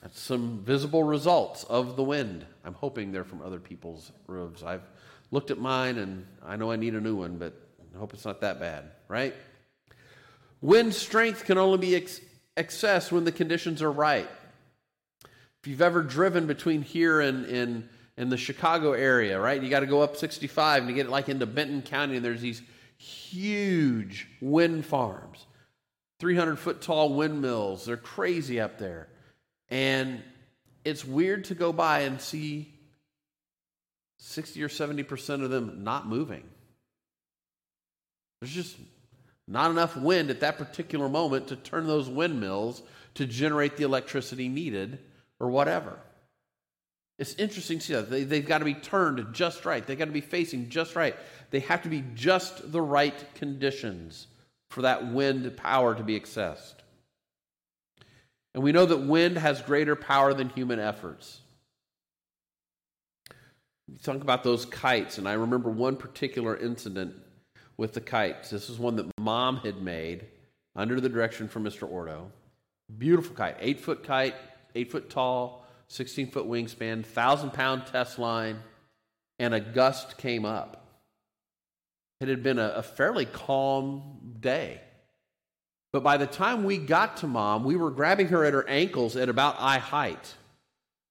That's 0.02 0.20
some 0.20 0.60
visible 0.60 1.04
results 1.04 1.64
of 1.64 1.96
the 1.96 2.04
wind. 2.04 2.46
I'm 2.64 2.74
hoping 2.74 3.12
they're 3.12 3.24
from 3.24 3.42
other 3.42 3.60
people's 3.60 4.12
roofs. 4.28 4.62
I've 4.62 4.84
looked 5.32 5.52
at 5.52 5.58
mine 5.58 5.98
and 5.98 6.28
I 6.46 6.58
know 6.58 6.72
I 6.72 6.76
need 6.76 6.96
a 6.96 7.02
new 7.02 7.16
one, 7.16 7.38
but 7.38 7.54
I 7.96 7.98
hope 7.98 8.14
it's 8.14 8.26
not 8.26 8.42
that 8.42 8.60
bad, 8.60 8.92
right? 9.08 9.34
Wind 10.62 10.94
strength 10.94 11.46
can 11.46 11.58
only 11.58 11.78
be 11.78 11.96
ex- 11.96 12.22
accessed 12.58 13.12
when 13.12 13.24
the 13.24 13.32
conditions 13.32 13.82
are 13.82 13.92
right. 13.92 14.30
If 15.66 15.70
you've 15.70 15.82
ever 15.82 16.04
driven 16.04 16.46
between 16.46 16.84
here 16.84 17.20
and 17.22 17.48
in, 17.48 17.90
in 18.18 18.30
the 18.30 18.38
Chicago 18.38 18.92
area, 18.92 19.40
right, 19.40 19.60
you 19.60 19.68
got 19.68 19.80
to 19.80 19.88
go 19.88 20.04
up 20.04 20.16
65 20.16 20.84
and 20.84 20.94
get 20.94 21.10
like 21.10 21.28
into 21.28 21.48
Benton 21.48 21.82
County, 21.82 22.18
and 22.18 22.24
there's 22.24 22.40
these 22.40 22.62
huge 22.98 24.28
wind 24.40 24.86
farms. 24.86 25.48
300 26.20 26.60
foot 26.60 26.84
tall 26.84 27.16
windmills. 27.16 27.84
They're 27.84 27.98
crazy 27.98 28.60
up 28.60 28.78
there. 28.78 29.08
And 29.70 30.22
it's 30.84 31.04
weird 31.04 31.46
to 31.46 31.56
go 31.56 31.74
by 31.74 32.02
and 32.02 32.22
see 32.22 32.72
60 34.20 34.62
or 34.62 34.70
70% 34.70 35.44
of 35.44 35.50
them 35.50 35.84
not 35.84 36.08
moving. 36.08 36.44
There's 38.40 38.54
just 38.54 38.78
not 39.48 39.72
enough 39.72 39.98
wind 39.98 40.30
at 40.30 40.42
that 40.42 40.60
particular 40.60 41.10
moment 41.10 41.48
to 41.48 41.56
turn 41.56 41.88
those 41.88 42.08
windmills 42.08 42.84
to 43.16 43.26
generate 43.26 43.78
the 43.78 43.84
electricity 43.84 44.48
needed 44.48 45.00
or 45.40 45.50
whatever. 45.50 46.00
It's 47.18 47.36
interesting 47.36 47.80
to 47.80 47.86
see 47.86 47.94
that. 47.94 48.10
They, 48.10 48.24
they've 48.24 48.46
got 48.46 48.58
to 48.58 48.66
be 48.66 48.74
turned 48.74 49.34
just 49.34 49.66
right. 49.66 49.86
They've 49.86 49.98
got 49.98 50.06
to 50.06 50.12
be 50.12 50.22
facing 50.22 50.70
just 50.70 50.96
right. 50.96 51.16
They 51.50 51.62
have 51.62 51.84
to 51.84 51.90
be 51.90 52.04
just 52.14 52.72
the 52.72 52.82
right 52.82 53.16
conditions 53.36 54.28
for 54.70 54.82
that 54.82 55.14
wind 55.14 55.56
power 55.56 55.96
to 55.96 56.04
be 56.04 56.20
accessed. 56.20 56.76
And 58.54 58.64
we 58.64 58.72
know 58.72 58.86
that 58.86 58.98
wind 58.98 59.38
has 59.38 59.62
greater 59.62 59.96
power 59.96 60.34
than 60.34 60.50
human 60.50 60.80
efforts. 60.80 61.40
You 63.88 63.98
talk 64.02 64.22
about 64.22 64.44
those 64.44 64.66
kites, 64.66 65.18
and 65.18 65.28
I 65.28 65.34
remember 65.34 65.70
one 65.70 65.96
particular 65.96 66.58
incident 66.58 67.16
with 67.78 67.94
the 67.94 68.02
kites. 68.02 68.50
This 68.50 68.70
is 68.70 68.80
one 68.80 68.96
that 68.96 69.12
mom 69.20 69.58
had 69.58 69.82
made 69.82 70.26
under 70.76 71.00
the 71.00 71.10
direction 71.10 71.48
from 71.48 71.64
Mr. 71.64 71.90
Ordo. 71.90 72.32
Beautiful 72.98 73.36
kite, 73.36 73.58
eight 73.60 73.80
foot 73.80 74.04
kite, 74.04 74.36
eight 74.76 74.92
foot 74.92 75.10
tall, 75.10 75.66
16 75.88 76.32
foot 76.32 76.48
wingspan, 76.48 77.06
thousand 77.06 77.54
pound 77.54 77.86
test 77.88 78.20
line, 78.20 78.60
and 79.40 79.54
a 79.54 79.60
gust 79.60 80.18
came 80.18 80.46
up. 80.46 80.86
It 82.22 82.28
had 82.28 82.44
been 82.44 82.60
a, 82.60 82.74
a 82.78 82.84
fairly 82.84 83.26
calm 83.26 84.36
day. 84.40 84.82
But 85.92 86.04
by 86.04 86.18
the 86.18 86.28
time 86.28 86.64
we 86.64 86.78
got 86.78 87.18
to 87.18 87.28
mom, 87.28 87.64
we 87.64 87.76
were 87.76 87.92
grabbing 87.92 88.28
her 88.28 88.44
at 88.44 88.54
her 88.54 88.68
ankles 88.68 89.16
at 89.16 89.30
about 89.30 89.56
eye 89.60 89.80
height 89.80 90.34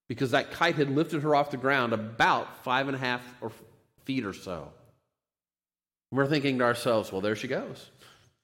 because 0.08 0.32
that 0.32 0.50
kite 0.50 0.74
had 0.76 0.90
lifted 0.90 1.22
her 1.22 1.34
off 1.34 1.50
the 1.50 1.56
ground 1.56 1.92
about 1.92 2.64
five 2.64 2.88
and 2.88 2.94
a 2.94 3.00
half 3.00 3.22
or 3.40 3.50
feet 4.04 4.24
or 4.24 4.34
so. 4.34 4.70
We're 6.10 6.26
thinking 6.26 6.58
to 6.58 6.64
ourselves, 6.64 7.10
well, 7.10 7.20
there 7.20 7.34
she 7.34 7.48
goes. 7.48 7.90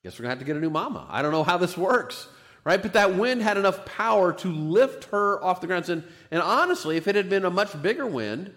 Guess 0.03 0.19
we're 0.19 0.25
going 0.25 0.31
to 0.31 0.31
have 0.31 0.39
to 0.39 0.45
get 0.45 0.57
a 0.57 0.61
new 0.61 0.71
mama. 0.71 1.07
I 1.11 1.23
don't 1.23 1.33
know 1.33 1.45
how 1.45 1.59
this 1.59 1.77
works, 1.77 2.27
right? 2.65 2.83
But 2.83 2.93
that 2.95 3.17
wind 3.17 3.43
had 3.43 3.57
enough 3.57 3.85
power 3.85 4.33
to 4.35 4.49
lift 4.49 5.05
her 5.07 5.43
off 5.43 5.61
the 5.61 5.67
ground. 5.67 5.89
And, 5.89 6.05
and 6.31 6.43
honestly, 6.43 6.97
if 6.97 7.09
it 7.09 7.15
had 7.15 7.29
been 7.31 7.45
a 7.45 7.51
much 7.51 7.81
bigger 7.81 8.07
wind, 8.07 8.55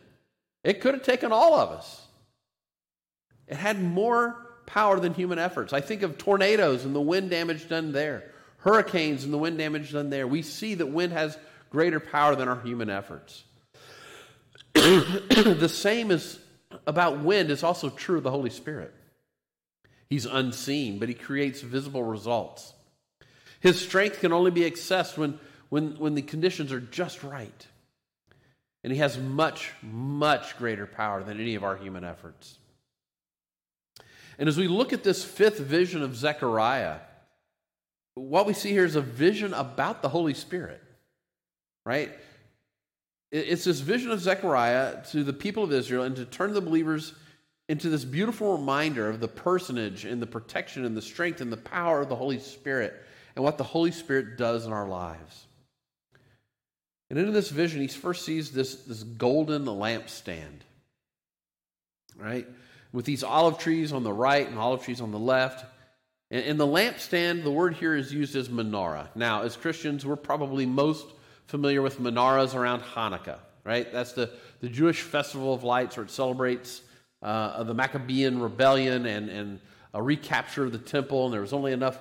it 0.63 0.81
could 0.81 0.93
have 0.93 1.03
taken 1.03 1.31
all 1.31 1.55
of 1.55 1.69
us. 1.69 2.01
It 3.47 3.55
had 3.55 3.81
more 3.81 4.35
power 4.65 4.99
than 4.99 5.13
human 5.13 5.39
efforts. 5.39 5.73
I 5.73 5.81
think 5.81 6.01
of 6.01 6.17
tornadoes 6.17 6.85
and 6.85 6.95
the 6.95 7.01
wind 7.01 7.29
damage 7.29 7.67
done 7.67 7.91
there, 7.91 8.31
hurricanes 8.57 9.23
and 9.23 9.33
the 9.33 9.37
wind 9.37 9.57
damage 9.57 9.91
done 9.91 10.09
there. 10.09 10.27
We 10.27 10.41
see 10.41 10.75
that 10.75 10.87
wind 10.87 11.13
has 11.13 11.37
greater 11.69 11.99
power 11.99 12.35
than 12.35 12.47
our 12.47 12.59
human 12.61 12.89
efforts. 12.89 13.43
the 14.73 15.69
same 15.71 16.11
is 16.11 16.39
about 16.87 17.19
wind 17.19 17.51
is 17.51 17.63
also 17.63 17.89
true 17.89 18.17
of 18.17 18.23
the 18.23 18.31
Holy 18.31 18.49
Spirit. 18.49 18.93
He's 20.09 20.25
unseen, 20.25 20.99
but 20.99 21.09
he 21.09 21.15
creates 21.15 21.61
visible 21.61 22.03
results. 22.03 22.73
His 23.63 23.79
strength 23.79 24.19
can 24.19 24.33
only 24.33 24.51
be 24.51 24.69
accessed 24.69 25.17
when, 25.17 25.39
when, 25.69 25.97
when 25.97 26.15
the 26.15 26.21
conditions 26.21 26.73
are 26.73 26.81
just 26.81 27.23
right. 27.23 27.65
And 28.83 28.91
he 28.91 28.99
has 28.99 29.17
much, 29.17 29.71
much 29.81 30.57
greater 30.57 30.85
power 30.85 31.23
than 31.23 31.39
any 31.39 31.55
of 31.55 31.63
our 31.63 31.77
human 31.77 32.03
efforts. 32.03 32.57
And 34.37 34.49
as 34.49 34.57
we 34.57 34.67
look 34.67 34.91
at 34.91 35.05
this 35.05 35.23
fifth 35.23 35.59
vision 35.59 36.03
of 36.03 36.13
Zechariah, 36.13 36.97
what 38.15 38.45
we 38.45 38.51
see 38.51 38.71
here 38.71 38.83
is 38.83 38.97
a 38.97 39.01
vision 39.01 39.53
about 39.53 40.01
the 40.01 40.09
Holy 40.09 40.33
Spirit, 40.33 40.83
right? 41.85 42.11
It's 43.31 43.63
this 43.63 43.79
vision 43.79 44.11
of 44.11 44.19
Zechariah 44.19 45.05
to 45.11 45.23
the 45.23 45.31
people 45.31 45.63
of 45.63 45.71
Israel 45.71 46.03
and 46.03 46.17
to 46.17 46.25
turn 46.25 46.53
the 46.53 46.59
believers 46.59 47.13
into 47.69 47.89
this 47.89 48.03
beautiful 48.03 48.57
reminder 48.57 49.07
of 49.07 49.21
the 49.21 49.29
personage 49.29 50.03
and 50.03 50.21
the 50.21 50.27
protection 50.27 50.83
and 50.83 50.97
the 50.97 51.01
strength 51.01 51.39
and 51.39 51.49
the 51.49 51.55
power 51.55 52.01
of 52.01 52.09
the 52.09 52.15
Holy 52.17 52.39
Spirit 52.39 53.01
and 53.35 53.43
what 53.43 53.57
the 53.57 53.63
Holy 53.63 53.91
Spirit 53.91 54.37
does 54.37 54.65
in 54.65 54.73
our 54.73 54.87
lives. 54.87 55.47
And 57.09 57.19
in 57.19 57.33
this 57.33 57.49
vision, 57.49 57.81
he 57.81 57.87
first 57.87 58.25
sees 58.25 58.51
this, 58.51 58.75
this 58.75 59.03
golden 59.03 59.65
lampstand, 59.65 60.61
right? 62.15 62.47
With 62.91 63.05
these 63.05 63.23
olive 63.23 63.59
trees 63.59 63.93
on 63.93 64.03
the 64.03 64.13
right 64.13 64.47
and 64.47 64.57
olive 64.57 64.83
trees 64.83 65.01
on 65.01 65.11
the 65.11 65.19
left. 65.19 65.65
And, 66.31 66.43
and 66.45 66.59
the 66.59 66.67
lampstand, 66.67 67.43
the 67.43 67.51
word 67.51 67.75
here 67.75 67.95
is 67.95 68.11
used 68.11 68.35
as 68.35 68.49
menorah. 68.49 69.09
Now, 69.15 69.43
as 69.43 69.55
Christians, 69.55 70.05
we're 70.05 70.15
probably 70.15 70.65
most 70.65 71.05
familiar 71.45 71.81
with 71.81 71.99
menorahs 71.99 72.55
around 72.55 72.81
Hanukkah, 72.81 73.39
right? 73.63 73.91
That's 73.91 74.13
the, 74.13 74.31
the 74.61 74.69
Jewish 74.69 75.01
festival 75.01 75.53
of 75.53 75.63
lights 75.63 75.97
where 75.97 76.05
it 76.05 76.11
celebrates 76.11 76.81
uh, 77.21 77.63
the 77.63 77.73
Maccabean 77.73 78.39
rebellion 78.41 79.05
and, 79.05 79.29
and 79.29 79.59
a 79.93 80.01
recapture 80.01 80.63
of 80.63 80.71
the 80.71 80.77
temple, 80.77 81.25
and 81.25 81.33
there 81.33 81.41
was 81.41 81.53
only 81.53 81.73
enough 81.73 81.99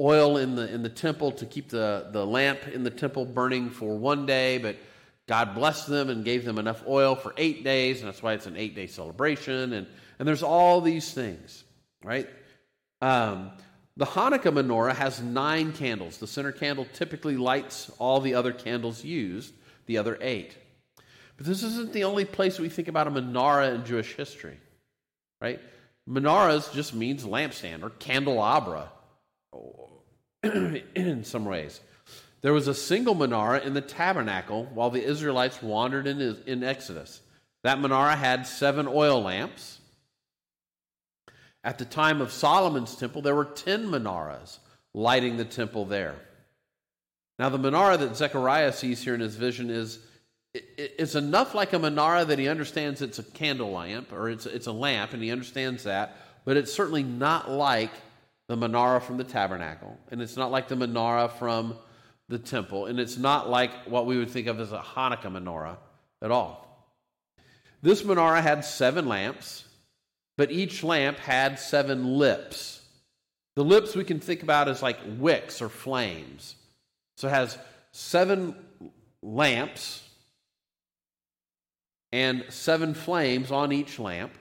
oil 0.00 0.36
in 0.36 0.56
the, 0.56 0.72
in 0.72 0.82
the 0.82 0.88
temple 0.88 1.32
to 1.32 1.46
keep 1.46 1.68
the, 1.68 2.08
the 2.12 2.26
lamp 2.26 2.66
in 2.68 2.82
the 2.82 2.90
temple 2.90 3.24
burning 3.24 3.70
for 3.70 3.96
one 3.96 4.26
day, 4.26 4.58
but 4.58 4.76
God 5.28 5.54
blessed 5.54 5.88
them 5.88 6.10
and 6.10 6.24
gave 6.24 6.44
them 6.44 6.58
enough 6.58 6.82
oil 6.86 7.14
for 7.14 7.34
eight 7.36 7.62
days, 7.64 8.00
and 8.00 8.08
that's 8.08 8.22
why 8.22 8.32
it's 8.32 8.46
an 8.46 8.56
eight 8.56 8.74
day 8.74 8.86
celebration. 8.86 9.72
And, 9.72 9.86
and 10.18 10.26
there's 10.28 10.42
all 10.42 10.80
these 10.80 11.12
things, 11.12 11.64
right? 12.02 12.28
Um, 13.00 13.52
the 13.96 14.06
Hanukkah 14.06 14.52
menorah 14.52 14.94
has 14.94 15.20
nine 15.20 15.72
candles. 15.72 16.18
The 16.18 16.26
center 16.26 16.52
candle 16.52 16.86
typically 16.94 17.36
lights 17.36 17.90
all 17.98 18.20
the 18.20 18.34
other 18.34 18.52
candles 18.52 19.04
used, 19.04 19.52
the 19.86 19.98
other 19.98 20.18
eight. 20.20 20.56
But 21.36 21.46
this 21.46 21.62
isn't 21.62 21.92
the 21.92 22.04
only 22.04 22.24
place 22.24 22.58
we 22.58 22.68
think 22.68 22.88
about 22.88 23.06
a 23.06 23.10
menorah 23.10 23.74
in 23.74 23.84
Jewish 23.84 24.14
history, 24.14 24.58
right? 25.40 25.60
Menorahs 26.08 26.72
just 26.72 26.94
means 26.94 27.24
lampstand 27.24 27.82
or 27.82 27.90
candelabra 27.90 28.88
in 30.42 31.24
some 31.24 31.44
ways. 31.44 31.80
There 32.40 32.52
was 32.52 32.66
a 32.66 32.74
single 32.74 33.14
menorah 33.14 33.64
in 33.64 33.74
the 33.74 33.80
tabernacle 33.80 34.66
while 34.74 34.90
the 34.90 35.04
Israelites 35.04 35.62
wandered 35.62 36.06
in, 36.06 36.36
in 36.46 36.64
Exodus. 36.64 37.20
That 37.62 37.78
menorah 37.78 38.16
had 38.16 38.46
seven 38.46 38.88
oil 38.88 39.22
lamps. 39.22 39.78
At 41.64 41.78
the 41.78 41.84
time 41.84 42.20
of 42.20 42.32
Solomon's 42.32 42.96
temple, 42.96 43.22
there 43.22 43.36
were 43.36 43.44
ten 43.44 43.86
menorahs 43.86 44.58
lighting 44.92 45.36
the 45.36 45.44
temple 45.44 45.84
there. 45.84 46.16
Now, 47.38 47.48
the 47.48 47.58
menorah 47.58 47.98
that 48.00 48.16
Zechariah 48.16 48.72
sees 48.72 49.02
here 49.02 49.14
in 49.14 49.20
his 49.20 49.36
vision 49.36 49.70
is 49.70 50.00
it's 50.54 51.14
enough 51.14 51.54
like 51.54 51.72
a 51.72 51.76
menorah 51.76 52.26
that 52.26 52.38
he 52.38 52.48
understands 52.48 53.00
it's 53.00 53.18
a 53.18 53.22
candle 53.22 53.72
lamp 53.72 54.12
or 54.12 54.28
it's, 54.28 54.44
it's 54.44 54.66
a 54.66 54.72
lamp 54.72 55.14
and 55.14 55.22
he 55.22 55.30
understands 55.30 55.84
that, 55.84 56.16
but 56.44 56.56
it's 56.56 56.72
certainly 56.72 57.02
not 57.02 57.50
like 57.50 57.90
the 58.48 58.56
menorah 58.56 59.02
from 59.02 59.16
the 59.16 59.24
tabernacle, 59.24 59.98
and 60.10 60.20
it's 60.20 60.36
not 60.36 60.50
like 60.50 60.68
the 60.68 60.74
menorah 60.74 61.32
from 61.38 61.76
the 62.28 62.38
temple, 62.38 62.86
and 62.86 62.98
it's 62.98 63.16
not 63.16 63.48
like 63.48 63.72
what 63.86 64.06
we 64.06 64.16
would 64.18 64.30
think 64.30 64.46
of 64.46 64.60
as 64.60 64.72
a 64.72 64.78
Hanukkah 64.78 65.24
menorah 65.24 65.76
at 66.22 66.30
all. 66.30 66.94
This 67.82 68.02
menorah 68.02 68.42
had 68.42 68.64
seven 68.64 69.06
lamps, 69.06 69.64
but 70.36 70.50
each 70.50 70.82
lamp 70.82 71.18
had 71.18 71.58
seven 71.58 72.16
lips. 72.16 72.80
The 73.56 73.64
lips 73.64 73.94
we 73.94 74.04
can 74.04 74.20
think 74.20 74.42
about 74.42 74.68
as 74.68 74.82
like 74.82 74.98
wicks 75.18 75.60
or 75.60 75.68
flames. 75.68 76.56
So 77.16 77.28
it 77.28 77.32
has 77.32 77.58
seven 77.90 78.54
lamps 79.22 80.08
and 82.12 82.44
seven 82.48 82.94
flames 82.94 83.50
on 83.50 83.72
each 83.72 83.98
lamp. 83.98 84.32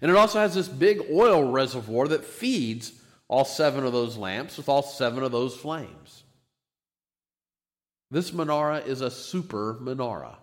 And 0.00 0.10
it 0.10 0.16
also 0.16 0.38
has 0.38 0.54
this 0.54 0.68
big 0.68 1.00
oil 1.10 1.50
reservoir 1.50 2.08
that 2.08 2.24
feeds 2.24 2.92
all 3.28 3.44
seven 3.44 3.84
of 3.84 3.92
those 3.92 4.16
lamps 4.16 4.56
with 4.56 4.68
all 4.68 4.82
seven 4.82 5.22
of 5.22 5.32
those 5.32 5.56
flames. 5.56 6.24
This 8.10 8.30
menorah 8.30 8.86
is 8.86 9.00
a 9.00 9.10
super 9.10 9.74
menorah 9.80 10.36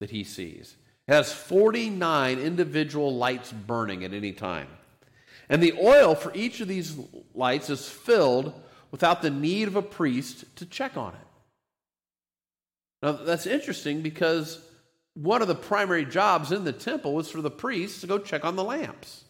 that 0.00 0.10
he 0.10 0.24
sees. 0.24 0.76
It 1.06 1.12
has 1.12 1.32
49 1.32 2.38
individual 2.38 3.14
lights 3.14 3.52
burning 3.52 4.04
at 4.04 4.14
any 4.14 4.32
time. 4.32 4.68
And 5.48 5.62
the 5.62 5.74
oil 5.74 6.14
for 6.14 6.34
each 6.34 6.60
of 6.60 6.68
these 6.68 6.96
lights 7.34 7.70
is 7.70 7.88
filled 7.88 8.52
without 8.90 9.22
the 9.22 9.30
need 9.30 9.68
of 9.68 9.76
a 9.76 9.82
priest 9.82 10.44
to 10.56 10.66
check 10.66 10.96
on 10.96 11.12
it. 11.12 11.20
Now, 13.02 13.12
that's 13.12 13.46
interesting 13.46 14.00
because 14.00 14.65
one 15.16 15.40
of 15.40 15.48
the 15.48 15.54
primary 15.54 16.04
jobs 16.04 16.52
in 16.52 16.64
the 16.64 16.72
temple 16.72 17.14
was 17.14 17.30
for 17.30 17.40
the 17.40 17.50
priests 17.50 18.02
to 18.02 18.06
go 18.06 18.18
check 18.18 18.44
on 18.44 18.54
the 18.54 18.62
lamps, 18.62 19.24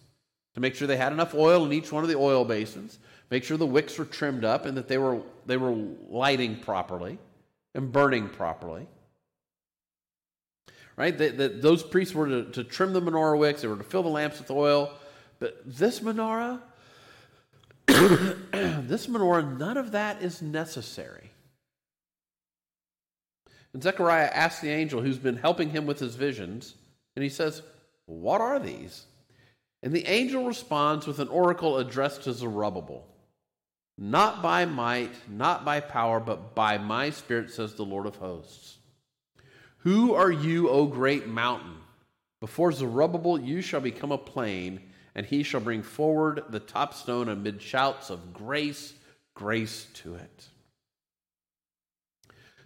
to 0.55 0.61
make 0.61 0.75
sure 0.75 0.89
they 0.89 0.97
had 0.97 1.13
enough 1.13 1.35
oil 1.35 1.65
in 1.65 1.73
each 1.73 1.93
one 1.93 2.03
of 2.03 2.11
the 2.11 2.17
oil 2.17 2.45
basins, 2.45 2.99
make 3.31 3.45
sure 3.45 3.57
the 3.57 3.67
wicks 3.67 3.97
were 3.97 4.05
trimmed 4.05 4.45
up 4.45 4.67
and 4.67 4.77
that 4.77 4.89
they 4.89 4.99
were, 4.99 5.21
they 5.47 5.57
were 5.57 5.77
lighting 6.09 6.59
properly 6.59 7.19
and 7.75 7.93
burning 7.93 8.29
properly. 8.29 8.89
Right? 10.97 11.17
That, 11.17 11.63
those 11.63 11.83
priests 11.85 12.15
were 12.15 12.27
to, 12.27 12.45
to 12.53 12.65
trim 12.65 12.93
the 12.93 13.01
menorah 13.01 13.39
wicks, 13.39 13.63
they 13.63 13.69
were 13.69 13.77
to 13.77 13.85
fill 13.85 14.03
the 14.03 14.09
lamps 14.09 14.39
with 14.41 14.51
oil. 14.51 14.93
But 15.39 15.61
this 15.65 16.01
menorah, 16.01 16.61
this 17.87 19.07
menorah, 19.07 19.57
none 19.57 19.77
of 19.77 19.93
that 19.93 20.21
is 20.23 20.43
necessary. 20.43 21.31
And 23.77 23.83
Zechariah 23.83 24.31
asks 24.33 24.63
the 24.63 24.71
angel 24.71 25.03
who's 25.03 25.19
been 25.19 25.37
helping 25.37 25.69
him 25.69 25.85
with 25.85 25.99
his 25.99 26.15
visions, 26.15 26.77
and 27.15 27.23
he 27.23 27.29
says, 27.29 27.61
What 28.07 28.41
are 28.41 28.59
these? 28.59 29.05
And 29.83 29.93
the 29.93 30.07
angel 30.07 30.47
responds 30.47 31.07
with 31.07 31.19
an 31.19 31.29
oracle 31.29 31.77
addressed 31.77 32.23
to 32.23 32.33
Zerubbabel 32.33 33.07
Not 33.99 34.41
by 34.41 34.65
might, 34.65 35.13
not 35.29 35.67
by 35.67 35.81
power, 35.81 36.21
but 36.21 36.55
by 36.55 36.79
my 36.79 37.11
spirit, 37.11 37.51
says 37.51 37.75
the 37.75 37.85
Lord 37.85 38.07
of 38.07 38.17
hosts. 38.17 38.79
Who 39.81 40.15
are 40.15 40.33
you, 40.33 40.71
O 40.71 40.87
great 40.87 41.27
mountain? 41.27 41.77
Before 42.41 42.73
Zerubbabel, 42.73 43.39
you 43.39 43.61
shall 43.61 43.83
become 43.83 44.11
a 44.11 44.17
plain, 44.17 44.81
and 45.15 45.27
he 45.27 45.43
shall 45.43 45.61
bring 45.61 45.83
forward 45.83 46.45
the 46.49 46.61
top 46.61 46.95
stone 46.95 47.29
amid 47.29 47.61
shouts 47.61 48.09
of 48.09 48.33
grace, 48.33 48.95
grace 49.35 49.87
to 49.97 50.15
it. 50.15 50.49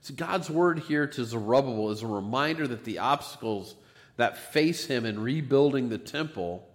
So, 0.02 0.14
God's 0.14 0.48
word 0.48 0.78
here 0.80 1.06
to 1.06 1.24
Zerubbabel 1.24 1.90
is 1.90 2.02
a 2.02 2.06
reminder 2.06 2.66
that 2.66 2.84
the 2.84 2.98
obstacles 2.98 3.74
that 4.16 4.38
face 4.38 4.86
him 4.86 5.04
in 5.04 5.20
rebuilding 5.20 5.88
the 5.88 5.98
temple 5.98 6.66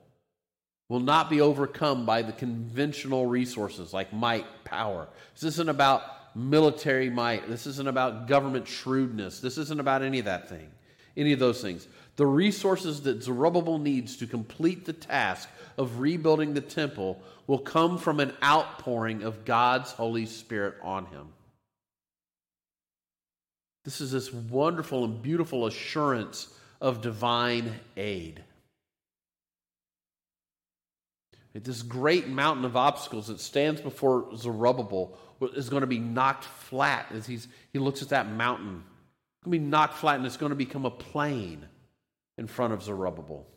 will 0.89 0.99
not 0.99 1.29
be 1.29 1.41
overcome 1.41 2.05
by 2.05 2.21
the 2.21 2.31
conventional 2.31 3.25
resources 3.25 3.93
like 3.93 4.13
might, 4.13 4.45
power. 4.63 5.07
This 5.33 5.43
isn't 5.43 5.69
about 5.69 6.03
military 6.35 7.09
might. 7.09 7.49
This 7.49 7.65
isn't 7.65 7.87
about 7.87 8.27
government 8.27 8.67
shrewdness. 8.67 9.39
This 9.39 9.57
isn't 9.57 9.79
about 9.79 10.03
any 10.03 10.19
of 10.19 10.25
that 10.25 10.47
thing, 10.47 10.69
any 11.17 11.33
of 11.33 11.39
those 11.39 11.61
things. 11.61 11.87
The 12.17 12.27
resources 12.27 13.01
that 13.01 13.23
Zerubbabel 13.23 13.79
needs 13.79 14.17
to 14.17 14.27
complete 14.27 14.85
the 14.85 14.93
task 14.93 15.49
of 15.77 15.99
rebuilding 15.99 16.53
the 16.53 16.61
temple 16.61 17.21
will 17.47 17.59
come 17.59 17.97
from 17.97 18.19
an 18.19 18.33
outpouring 18.43 19.23
of 19.23 19.45
God's 19.45 19.91
Holy 19.91 20.25
Spirit 20.25 20.75
on 20.83 21.05
him. 21.07 21.27
This 23.85 24.01
is 24.01 24.11
this 24.11 24.33
wonderful 24.33 25.05
and 25.05 25.21
beautiful 25.21 25.67
assurance 25.67 26.47
of 26.81 27.01
divine 27.01 27.71
aid. 27.95 28.43
This 31.53 31.83
great 31.83 32.27
mountain 32.27 32.65
of 32.65 32.75
obstacles 32.75 33.27
that 33.27 33.39
stands 33.39 33.79
before 33.79 34.35
Zerubbabel 34.35 35.17
is 35.55 35.69
going 35.69 35.81
to 35.81 35.87
be 35.87 35.99
knocked 35.99 36.43
flat 36.43 37.05
as 37.13 37.25
he's, 37.25 37.47
he 37.71 37.79
looks 37.79 38.01
at 38.01 38.09
that 38.09 38.29
mountain. 38.29 38.83
It's 38.83 39.45
going 39.45 39.57
to 39.57 39.63
be 39.63 39.69
knocked 39.69 39.93
flat 39.93 40.17
and 40.17 40.25
it's 40.25 40.35
going 40.35 40.49
to 40.49 40.55
become 40.55 40.85
a 40.85 40.91
plain 40.91 41.65
in 42.37 42.47
front 42.47 42.73
of 42.73 42.83
Zerubbabel. 42.83 43.47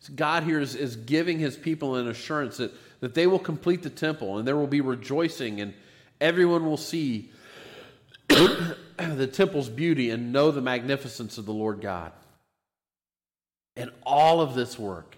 So 0.00 0.12
God 0.14 0.42
here 0.42 0.60
is, 0.60 0.74
is 0.74 0.96
giving 0.96 1.38
his 1.38 1.56
people 1.56 1.96
an 1.96 2.08
assurance 2.08 2.58
that, 2.58 2.72
that 3.00 3.14
they 3.14 3.26
will 3.26 3.38
complete 3.38 3.82
the 3.82 3.90
temple 3.90 4.36
and 4.36 4.46
there 4.46 4.56
will 4.56 4.66
be 4.66 4.80
rejoicing 4.80 5.60
and 5.60 5.72
everyone 6.20 6.66
will 6.66 6.76
see 6.76 7.30
the 8.98 9.26
temple's 9.26 9.68
beauty 9.68 10.10
and 10.10 10.32
know 10.32 10.50
the 10.50 10.60
magnificence 10.60 11.38
of 11.38 11.46
the 11.46 11.52
Lord 11.52 11.80
God. 11.80 12.12
And 13.76 13.90
all 14.04 14.40
of 14.40 14.54
this 14.54 14.78
work 14.78 15.16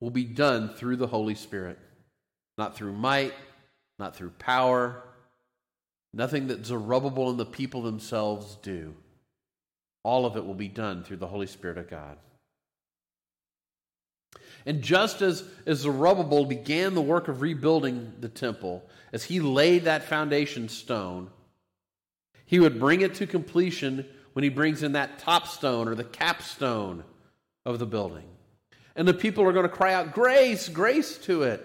will 0.00 0.10
be 0.10 0.24
done 0.24 0.74
through 0.74 0.96
the 0.96 1.06
Holy 1.06 1.34
Spirit, 1.34 1.78
not 2.58 2.76
through 2.76 2.92
might, 2.92 3.34
not 3.98 4.14
through 4.14 4.30
power, 4.30 5.02
nothing 6.12 6.48
that 6.48 6.66
Zerubbabel 6.66 7.30
and 7.30 7.38
the 7.38 7.46
people 7.46 7.82
themselves 7.82 8.56
do. 8.62 8.94
All 10.02 10.26
of 10.26 10.36
it 10.36 10.44
will 10.44 10.54
be 10.54 10.68
done 10.68 11.02
through 11.02 11.16
the 11.16 11.26
Holy 11.26 11.46
Spirit 11.46 11.78
of 11.78 11.90
God. 11.90 12.18
And 14.64 14.82
just 14.82 15.22
as, 15.22 15.44
as 15.64 15.78
Zerubbabel 15.78 16.44
began 16.44 16.94
the 16.94 17.02
work 17.02 17.28
of 17.28 17.40
rebuilding 17.40 18.14
the 18.20 18.28
temple, 18.28 18.88
as 19.12 19.24
he 19.24 19.40
laid 19.40 19.84
that 19.84 20.04
foundation 20.04 20.68
stone, 20.68 21.30
he 22.46 22.60
would 22.60 22.78
bring 22.80 23.02
it 23.02 23.14
to 23.16 23.26
completion 23.26 24.06
when 24.32 24.42
he 24.42 24.48
brings 24.48 24.82
in 24.82 24.92
that 24.92 25.18
top 25.18 25.46
stone 25.46 25.88
or 25.88 25.94
the 25.94 26.04
capstone 26.04 27.04
of 27.64 27.78
the 27.78 27.86
building. 27.86 28.24
And 28.94 29.06
the 29.06 29.14
people 29.14 29.44
are 29.44 29.52
going 29.52 29.68
to 29.68 29.74
cry 29.74 29.92
out, 29.92 30.12
Grace, 30.12 30.68
grace 30.68 31.18
to 31.18 31.42
it. 31.42 31.64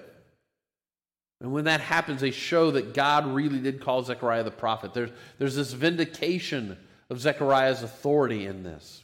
And 1.39 1.51
when 1.51 1.65
that 1.65 1.81
happens, 1.81 2.21
they 2.21 2.31
show 2.31 2.71
that 2.71 2.93
God 2.93 3.25
really 3.25 3.59
did 3.59 3.81
call 3.81 4.03
Zechariah 4.03 4.43
the 4.43 4.51
prophet. 4.51 4.93
There's, 4.93 5.09
there's 5.39 5.55
this 5.55 5.73
vindication 5.73 6.77
of 7.09 7.19
Zechariah's 7.19 7.81
authority 7.81 8.45
in 8.45 8.63
this. 8.63 9.03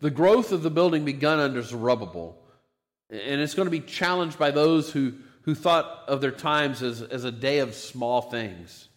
The 0.00 0.10
growth 0.10 0.52
of 0.52 0.62
the 0.62 0.70
building 0.70 1.04
begun 1.04 1.40
under 1.40 1.62
Zerubbabel, 1.62 2.38
and 3.10 3.40
it's 3.40 3.54
going 3.54 3.66
to 3.66 3.70
be 3.70 3.80
challenged 3.80 4.38
by 4.38 4.50
those 4.50 4.90
who, 4.90 5.14
who 5.42 5.54
thought 5.54 6.04
of 6.06 6.20
their 6.20 6.30
times 6.30 6.82
as, 6.82 7.02
as 7.02 7.24
a 7.24 7.32
day 7.32 7.58
of 7.58 7.74
small 7.74 8.22
things. 8.22 8.87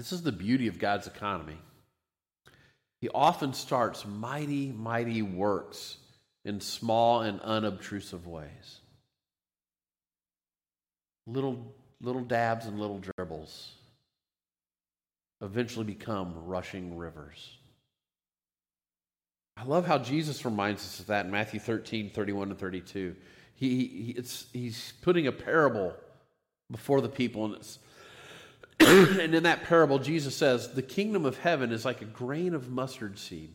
This 0.00 0.12
is 0.12 0.22
the 0.22 0.32
beauty 0.32 0.66
of 0.66 0.78
God's 0.78 1.06
economy. 1.06 1.58
He 3.02 3.10
often 3.10 3.52
starts 3.52 4.06
mighty, 4.06 4.72
mighty 4.72 5.20
works 5.20 5.98
in 6.42 6.62
small 6.62 7.20
and 7.20 7.38
unobtrusive 7.42 8.26
ways. 8.26 8.78
Little, 11.26 11.74
little 12.00 12.22
dabs 12.22 12.64
and 12.64 12.80
little 12.80 12.98
dribbles 12.98 13.72
eventually 15.42 15.84
become 15.84 16.46
rushing 16.46 16.96
rivers. 16.96 17.58
I 19.58 19.64
love 19.64 19.86
how 19.86 19.98
Jesus 19.98 20.46
reminds 20.46 20.82
us 20.82 21.00
of 21.00 21.08
that 21.08 21.26
in 21.26 21.30
Matthew 21.30 21.60
13, 21.60 22.08
31 22.08 22.48
and 22.48 22.58
32. 22.58 23.16
He, 23.54 23.68
he, 23.68 24.14
it's, 24.16 24.46
he's 24.54 24.94
putting 25.02 25.26
a 25.26 25.32
parable 25.32 25.94
before 26.70 27.02
the 27.02 27.10
people, 27.10 27.44
and, 27.44 27.56
and 29.20 29.34
in 29.34 29.42
that 29.44 29.64
parable, 29.64 29.98
Jesus 29.98 30.34
says, 30.34 30.72
The 30.72 30.82
kingdom 30.82 31.26
of 31.26 31.38
heaven 31.38 31.72
is 31.72 31.84
like 31.84 32.02
a 32.02 32.06
grain 32.06 32.54
of 32.54 32.70
mustard 32.70 33.18
seed 33.18 33.50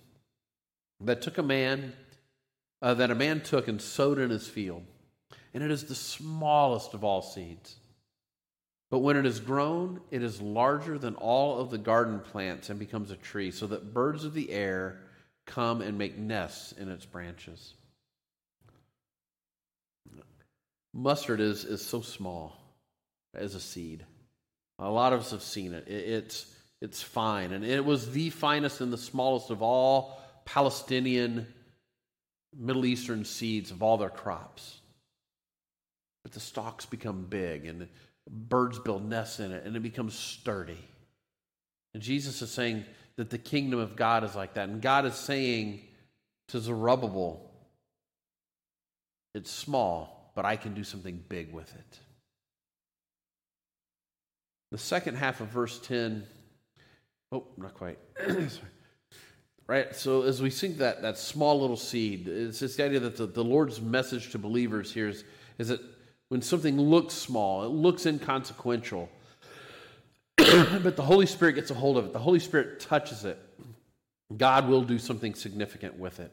that 1.01 1.21
took 1.21 1.37
a 1.37 1.43
man 1.43 1.93
uh, 2.81 2.93
that 2.93 3.11
a 3.11 3.15
man 3.15 3.41
took 3.41 3.67
and 3.67 3.81
sowed 3.81 4.19
in 4.19 4.29
his 4.29 4.47
field. 4.47 4.83
And 5.53 5.63
it 5.63 5.71
is 5.71 5.85
the 5.85 5.95
smallest 5.95 6.93
of 6.93 7.03
all 7.03 7.21
seeds. 7.21 7.77
But 8.91 8.99
when 8.99 9.17
it 9.17 9.25
is 9.25 9.39
grown, 9.39 10.01
it 10.11 10.21
is 10.21 10.41
larger 10.41 10.99
than 10.99 11.15
all 11.15 11.59
of 11.59 11.71
the 11.71 11.77
garden 11.77 12.19
plants 12.19 12.69
and 12.69 12.77
becomes 12.77 13.09
a 13.09 13.15
tree, 13.15 13.51
so 13.51 13.65
that 13.67 13.93
birds 13.93 14.23
of 14.23 14.33
the 14.33 14.51
air 14.51 14.99
come 15.47 15.81
and 15.81 15.97
make 15.97 16.17
nests 16.17 16.73
in 16.73 16.89
its 16.89 17.05
branches. 17.05 17.73
Mustard 20.93 21.39
is, 21.39 21.65
is 21.65 21.83
so 21.83 22.01
small 22.01 22.55
as 23.33 23.55
a 23.55 23.59
seed. 23.59 24.05
A 24.79 24.89
lot 24.89 25.13
of 25.13 25.21
us 25.21 25.31
have 25.31 25.41
seen 25.41 25.73
it. 25.73 25.87
it 25.87 26.09
it's, 26.09 26.45
it's 26.81 27.01
fine. 27.01 27.51
And 27.51 27.63
it 27.63 27.83
was 27.83 28.11
the 28.11 28.29
finest 28.29 28.81
and 28.81 28.91
the 28.91 28.97
smallest 28.97 29.49
of 29.49 29.61
all 29.61 30.21
Palestinian 30.45 31.47
Middle 32.57 32.85
Eastern 32.85 33.25
seeds 33.25 33.71
of 33.71 33.81
all 33.81 33.97
their 33.97 34.09
crops. 34.09 34.79
But 36.23 36.31
the 36.31 36.39
stalks 36.39 36.85
become 36.85 37.25
big 37.29 37.65
and 37.65 37.87
birds 38.29 38.79
build 38.79 39.07
nests 39.07 39.39
in 39.39 39.51
it 39.51 39.65
and 39.65 39.75
it 39.75 39.81
becomes 39.81 40.17
sturdy. 40.17 40.77
And 41.93 42.01
Jesus 42.01 42.41
is 42.41 42.51
saying 42.51 42.85
that 43.15 43.29
the 43.29 43.37
kingdom 43.37 43.79
of 43.79 43.95
God 43.95 44.23
is 44.23 44.35
like 44.35 44.55
that. 44.55 44.67
And 44.67 44.81
God 44.81 45.05
is 45.05 45.15
saying 45.15 45.81
to 46.49 46.59
Zerubbabel, 46.59 47.49
it's 49.33 49.51
small, 49.51 50.31
but 50.35 50.45
I 50.45 50.55
can 50.55 50.73
do 50.73 50.83
something 50.83 51.23
big 51.29 51.53
with 51.53 51.73
it. 51.73 51.99
The 54.71 54.77
second 54.77 55.15
half 55.15 55.41
of 55.41 55.47
verse 55.47 55.79
10, 55.79 56.25
oh, 57.31 57.45
not 57.57 57.73
quite. 57.73 57.99
Right? 59.67 59.95
So 59.95 60.21
as 60.21 60.43
we 60.43 60.51
see 60.51 60.67
that, 60.73 61.01
that 61.01 61.17
small 61.17 61.59
little 61.59 61.75
seed, 61.75 62.27
it's 62.27 62.59
this 62.59 62.79
idea 62.79 62.99
that 62.99 63.17
the, 63.17 63.25
the 63.25 63.43
Lord's 63.43 63.81
message 63.81 64.29
to 64.33 64.37
believers 64.37 64.93
here 64.93 65.09
is, 65.09 65.23
is 65.57 65.69
that 65.69 65.81
when 66.29 66.43
something 66.43 66.79
looks 66.79 67.15
small, 67.15 67.63
it 67.63 67.69
looks 67.69 68.05
inconsequential, 68.05 69.09
but 70.37 70.95
the 70.95 71.01
Holy 71.01 71.25
Spirit 71.25 71.53
gets 71.53 71.71
a 71.71 71.73
hold 71.73 71.97
of 71.97 72.05
it, 72.05 72.13
the 72.13 72.19
Holy 72.19 72.37
Spirit 72.37 72.79
touches 72.79 73.25
it, 73.25 73.39
God 74.37 74.67
will 74.67 74.83
do 74.83 74.99
something 74.99 75.33
significant 75.33 75.97
with 75.97 76.19
it. 76.19 76.31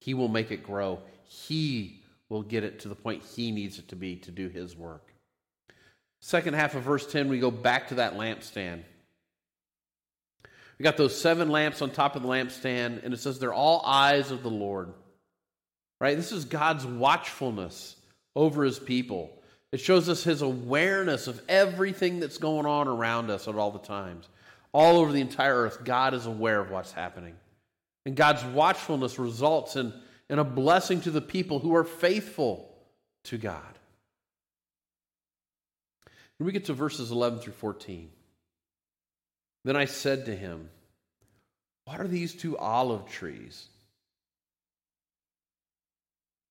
He 0.00 0.14
will 0.14 0.28
make 0.28 0.50
it 0.50 0.62
grow. 0.62 1.00
He 1.24 2.02
will 2.28 2.42
get 2.42 2.64
it 2.64 2.80
to 2.80 2.88
the 2.88 2.94
point 2.94 3.22
He 3.22 3.50
needs 3.50 3.78
it 3.78 3.88
to 3.88 3.96
be 3.96 4.16
to 4.16 4.30
do 4.30 4.48
His 4.48 4.76
work. 4.76 5.12
Second 6.20 6.54
half 6.54 6.74
of 6.74 6.82
verse 6.82 7.06
10, 7.10 7.28
we 7.28 7.38
go 7.38 7.50
back 7.50 7.88
to 7.88 7.96
that 7.96 8.14
lampstand. 8.14 8.82
We 10.78 10.82
got 10.82 10.96
those 10.96 11.20
seven 11.20 11.50
lamps 11.50 11.82
on 11.82 11.90
top 11.90 12.16
of 12.16 12.22
the 12.22 12.28
lampstand, 12.28 13.04
and 13.04 13.12
it 13.12 13.18
says 13.18 13.38
they're 13.38 13.52
all 13.52 13.82
eyes 13.84 14.30
of 14.30 14.42
the 14.42 14.50
Lord. 14.50 14.92
Right? 16.00 16.16
This 16.16 16.32
is 16.32 16.44
God's 16.44 16.86
watchfulness 16.86 17.96
over 18.36 18.62
his 18.62 18.78
people. 18.78 19.30
It 19.72 19.80
shows 19.80 20.08
us 20.08 20.22
his 20.22 20.42
awareness 20.42 21.26
of 21.26 21.42
everything 21.48 22.20
that's 22.20 22.38
going 22.38 22.66
on 22.66 22.88
around 22.88 23.30
us 23.30 23.48
at 23.48 23.56
all 23.56 23.72
the 23.72 23.78
times. 23.80 24.28
All 24.72 24.98
over 24.98 25.12
the 25.12 25.20
entire 25.20 25.56
earth, 25.56 25.84
God 25.84 26.14
is 26.14 26.26
aware 26.26 26.60
of 26.60 26.70
what's 26.70 26.92
happening. 26.92 27.34
And 28.06 28.14
God's 28.14 28.44
watchfulness 28.44 29.18
results 29.18 29.76
in, 29.76 29.92
and 30.30 30.38
a 30.38 30.44
blessing 30.44 31.00
to 31.02 31.10
the 31.10 31.20
people 31.20 31.58
who 31.58 31.74
are 31.74 31.84
faithful 31.84 32.74
to 33.24 33.36
God. 33.36 33.77
When 36.38 36.46
we 36.46 36.52
get 36.52 36.66
to 36.66 36.72
verses 36.72 37.10
11 37.10 37.40
through 37.40 37.54
14, 37.54 38.10
then 39.64 39.76
I 39.76 39.86
said 39.86 40.26
to 40.26 40.36
him, 40.36 40.70
What 41.84 42.00
are 42.00 42.08
these 42.08 42.34
two 42.34 42.56
olive 42.56 43.08
trees 43.08 43.66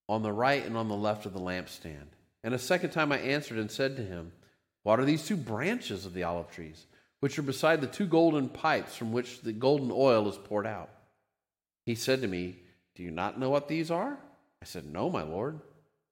on 0.10 0.24
the 0.24 0.32
right 0.32 0.66
and 0.66 0.78
on 0.78 0.90
the 0.90 0.96
left 0.96 1.26
of 1.26 1.34
the 1.34 1.40
lampstand? 1.40 2.08
And 2.44 2.54
a 2.54 2.60
second 2.60 2.92
time 2.92 3.12
I 3.12 3.20
answered 3.20 3.58
and 3.58 3.72
said 3.72 3.96
to 3.96 4.04
him, 4.04 4.34
What 4.84 5.00
are 5.00 5.06
these 5.06 5.26
two 5.26 5.38
branches 5.38 6.06
of 6.06 6.14
the 6.14 6.24
olive 6.24 6.52
trees, 6.52 6.86
which 7.22 7.40
are 7.40 7.44
beside 7.44 7.80
the 7.80 7.88
two 7.88 8.06
golden 8.06 8.50
pipes 8.50 8.96
from 8.96 9.14
which 9.14 9.42
the 9.42 9.54
golden 9.54 9.92
oil 9.92 10.28
is 10.28 10.38
poured 10.38 10.68
out? 10.68 10.90
He 11.86 11.96
said 11.96 12.22
to 12.22 12.28
me, 12.28 12.58
Do 12.96 13.04
you 13.04 13.12
not 13.12 13.40
know 13.40 13.50
what 13.50 13.70
these 13.70 13.90
are? 13.90 14.20
I 14.62 14.66
said, 14.66 14.86
No, 14.86 15.10
my 15.10 15.24
Lord. 15.24 15.62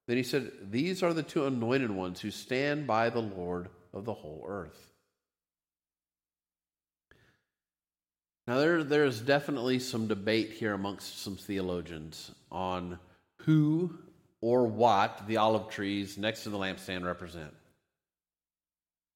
Then 0.08 0.18
he 0.18 0.24
said, 0.24 0.52
These 0.72 1.02
are 1.04 1.14
the 1.14 1.24
two 1.24 1.46
anointed 1.46 1.92
ones 1.92 2.22
who 2.22 2.32
stand 2.32 2.86
by 2.86 3.10
the 3.10 3.22
Lord 3.22 3.70
of 3.94 4.06
the 4.06 4.14
whole 4.14 4.46
earth. 4.48 4.92
Now, 8.48 8.60
there, 8.60 8.84
there 8.84 9.06
is 9.06 9.20
definitely 9.22 9.80
some 9.80 10.08
debate 10.08 10.52
here 10.52 10.74
amongst 10.74 11.24
some 11.24 11.36
theologians 11.36 12.32
on 12.52 13.00
who 13.38 13.98
or 14.40 14.68
what 14.68 15.28
the 15.28 15.38
olive 15.38 15.70
trees 15.70 16.18
next 16.18 16.44
to 16.44 16.50
the 16.50 16.58
lampstand 16.58 17.04
represent. 17.04 17.52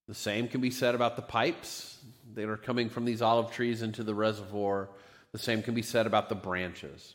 The 0.08 0.16
same 0.16 0.48
can 0.48 0.60
be 0.62 0.72
said 0.72 0.96
about 0.96 1.16
the 1.16 1.22
pipes 1.22 2.00
that 2.34 2.50
are 2.50 2.58
coming 2.58 2.90
from 2.90 3.06
these 3.06 3.22
olive 3.22 3.52
trees 3.52 3.84
into 3.84 4.04
the 4.04 4.16
reservoir. 4.16 4.90
The 5.32 5.38
same 5.38 5.62
can 5.62 5.76
be 5.76 5.84
said 5.84 6.08
about 6.08 6.30
the 6.30 6.36
branches. 6.36 7.14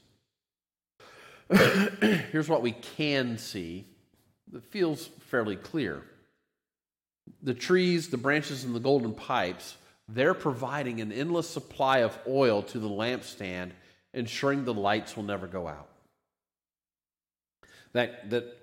Here's 2.30 2.48
what 2.48 2.62
we 2.62 2.72
can 2.72 3.38
see 3.38 3.86
that 4.52 4.64
feels 4.64 5.08
fairly 5.28 5.56
clear 5.56 6.02
the 7.42 7.54
trees, 7.54 8.08
the 8.08 8.16
branches, 8.16 8.64
and 8.64 8.74
the 8.74 8.80
golden 8.80 9.14
pipes, 9.14 9.76
they're 10.08 10.34
providing 10.34 11.00
an 11.00 11.12
endless 11.12 11.48
supply 11.48 11.98
of 11.98 12.18
oil 12.26 12.62
to 12.62 12.78
the 12.78 12.88
lampstand, 12.88 13.70
ensuring 14.12 14.64
the 14.64 14.74
lights 14.74 15.16
will 15.16 15.24
never 15.24 15.46
go 15.46 15.66
out. 15.66 15.88
That, 17.92 18.30
that 18.30 18.58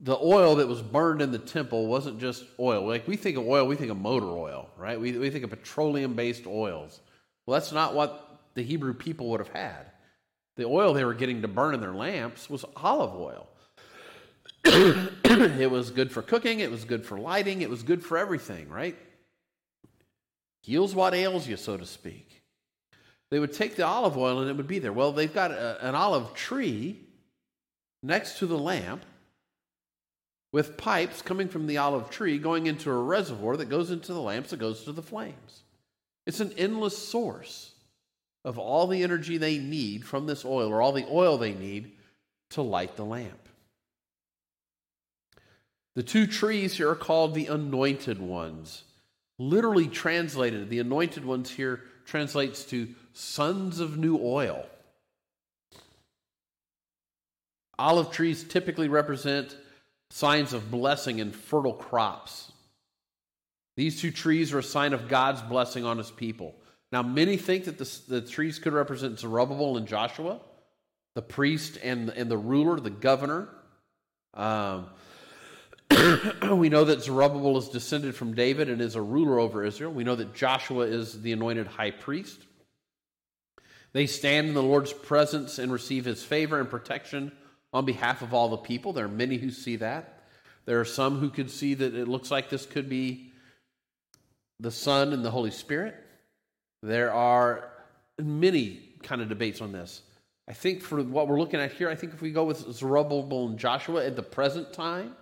the 0.00 0.16
oil 0.16 0.56
that 0.56 0.68
was 0.68 0.82
burned 0.82 1.22
in 1.22 1.32
the 1.32 1.38
temple 1.38 1.86
wasn't 1.86 2.20
just 2.20 2.44
oil. 2.58 2.86
Like 2.86 3.08
we 3.08 3.16
think 3.16 3.36
of 3.36 3.46
oil, 3.46 3.66
we 3.66 3.76
think 3.76 3.90
of 3.90 3.96
motor 3.96 4.26
oil, 4.26 4.68
right? 4.76 5.00
We, 5.00 5.12
we 5.18 5.30
think 5.30 5.44
of 5.44 5.50
petroleum 5.50 6.14
based 6.14 6.46
oils. 6.46 7.00
Well, 7.46 7.58
that's 7.58 7.72
not 7.72 7.94
what 7.94 8.40
the 8.54 8.62
Hebrew 8.62 8.94
people 8.94 9.30
would 9.30 9.40
have 9.40 9.48
had. 9.48 9.86
The 10.56 10.64
oil 10.64 10.94
they 10.94 11.04
were 11.04 11.14
getting 11.14 11.42
to 11.42 11.48
burn 11.48 11.74
in 11.74 11.80
their 11.80 11.94
lamps 11.94 12.48
was 12.48 12.64
olive 12.76 13.14
oil. 13.14 13.48
it 14.64 15.70
was 15.70 15.90
good 15.90 16.10
for 16.10 16.22
cooking, 16.22 16.60
it 16.60 16.70
was 16.70 16.84
good 16.84 17.04
for 17.04 17.18
lighting, 17.18 17.62
it 17.62 17.68
was 17.68 17.82
good 17.82 18.04
for 18.04 18.16
everything, 18.16 18.68
right? 18.68 18.96
Heals 20.62 20.94
what 20.94 21.12
ails 21.12 21.46
you, 21.46 21.56
so 21.56 21.76
to 21.76 21.84
speak. 21.84 22.42
They 23.30 23.38
would 23.38 23.52
take 23.52 23.76
the 23.76 23.84
olive 23.84 24.16
oil 24.16 24.40
and 24.40 24.48
it 24.48 24.56
would 24.56 24.68
be 24.68 24.78
there. 24.78 24.92
Well, 24.92 25.12
they've 25.12 25.32
got 25.32 25.50
a, 25.50 25.86
an 25.86 25.94
olive 25.94 26.34
tree 26.34 27.00
next 28.02 28.38
to 28.38 28.46
the 28.46 28.58
lamp 28.58 29.04
with 30.52 30.76
pipes 30.76 31.20
coming 31.20 31.48
from 31.48 31.66
the 31.66 31.78
olive 31.78 32.10
tree 32.10 32.38
going 32.38 32.66
into 32.66 32.90
a 32.90 33.02
reservoir 33.02 33.56
that 33.56 33.68
goes 33.68 33.90
into 33.90 34.14
the 34.14 34.20
lamps 34.20 34.50
that 34.50 34.58
goes 34.58 34.84
to 34.84 34.92
the 34.92 35.02
flames. 35.02 35.64
It's 36.26 36.40
an 36.40 36.54
endless 36.56 36.96
source 36.96 37.73
of 38.44 38.58
all 38.58 38.86
the 38.86 39.02
energy 39.02 39.38
they 39.38 39.58
need 39.58 40.04
from 40.04 40.26
this 40.26 40.44
oil, 40.44 40.70
or 40.70 40.82
all 40.82 40.92
the 40.92 41.06
oil 41.10 41.38
they 41.38 41.54
need 41.54 41.92
to 42.50 42.62
light 42.62 42.96
the 42.96 43.04
lamp. 43.04 43.48
The 45.94 46.02
two 46.02 46.26
trees 46.26 46.76
here 46.76 46.90
are 46.90 46.96
called 46.96 47.34
the 47.34 47.46
anointed 47.46 48.20
ones. 48.20 48.84
Literally 49.38 49.88
translated, 49.88 50.68
the 50.68 50.80
anointed 50.80 51.24
ones 51.24 51.50
here 51.50 51.82
translates 52.04 52.64
to 52.66 52.94
sons 53.12 53.80
of 53.80 53.96
new 53.96 54.18
oil. 54.22 54.66
Olive 57.78 58.10
trees 58.12 58.44
typically 58.44 58.88
represent 58.88 59.56
signs 60.10 60.52
of 60.52 60.70
blessing 60.70 61.20
and 61.20 61.34
fertile 61.34 61.72
crops. 61.72 62.52
These 63.76 64.00
two 64.00 64.12
trees 64.12 64.52
are 64.52 64.60
a 64.60 64.64
sign 64.64 64.92
of 64.92 65.08
God's 65.08 65.42
blessing 65.42 65.84
on 65.84 65.98
his 65.98 66.10
people. 66.10 66.54
Now, 66.94 67.02
many 67.02 67.36
think 67.36 67.64
that 67.64 67.76
the, 67.76 67.98
the 68.06 68.20
trees 68.20 68.60
could 68.60 68.72
represent 68.72 69.18
Zerubbabel 69.18 69.76
and 69.76 69.88
Joshua, 69.88 70.38
the 71.16 71.22
priest 71.22 71.76
and, 71.82 72.08
and 72.10 72.30
the 72.30 72.38
ruler, 72.38 72.78
the 72.78 72.88
governor. 72.88 73.48
Um, 74.32 74.86
we 76.52 76.68
know 76.68 76.84
that 76.84 77.02
Zerubbabel 77.02 77.58
is 77.58 77.68
descended 77.68 78.14
from 78.14 78.34
David 78.34 78.70
and 78.70 78.80
is 78.80 78.94
a 78.94 79.02
ruler 79.02 79.40
over 79.40 79.64
Israel. 79.64 79.90
We 79.90 80.04
know 80.04 80.14
that 80.14 80.36
Joshua 80.36 80.86
is 80.86 81.20
the 81.20 81.32
anointed 81.32 81.66
high 81.66 81.90
priest. 81.90 82.38
They 83.92 84.06
stand 84.06 84.46
in 84.46 84.54
the 84.54 84.62
Lord's 84.62 84.92
presence 84.92 85.58
and 85.58 85.72
receive 85.72 86.04
his 86.04 86.22
favor 86.22 86.60
and 86.60 86.70
protection 86.70 87.32
on 87.72 87.86
behalf 87.86 88.22
of 88.22 88.32
all 88.32 88.50
the 88.50 88.56
people. 88.56 88.92
There 88.92 89.06
are 89.06 89.08
many 89.08 89.38
who 89.38 89.50
see 89.50 89.74
that. 89.74 90.22
There 90.64 90.78
are 90.78 90.84
some 90.84 91.18
who 91.18 91.30
could 91.30 91.50
see 91.50 91.74
that 91.74 91.92
it 91.92 92.06
looks 92.06 92.30
like 92.30 92.50
this 92.50 92.66
could 92.66 92.88
be 92.88 93.32
the 94.60 94.70
Son 94.70 95.12
and 95.12 95.24
the 95.24 95.32
Holy 95.32 95.50
Spirit. 95.50 96.02
There 96.84 97.14
are 97.14 97.70
many 98.18 98.78
kind 99.02 99.22
of 99.22 99.30
debates 99.30 99.62
on 99.62 99.72
this. 99.72 100.02
I 100.46 100.52
think 100.52 100.82
for 100.82 101.02
what 101.02 101.28
we're 101.28 101.38
looking 101.38 101.58
at 101.58 101.72
here, 101.72 101.88
I 101.88 101.94
think 101.94 102.12
if 102.12 102.20
we 102.20 102.30
go 102.30 102.44
with 102.44 102.58
Zerubbabel 102.74 103.48
and 103.48 103.58
Joshua 103.58 104.04
at 104.04 104.16
the 104.16 104.22
present 104.22 104.74
time, 104.74 105.16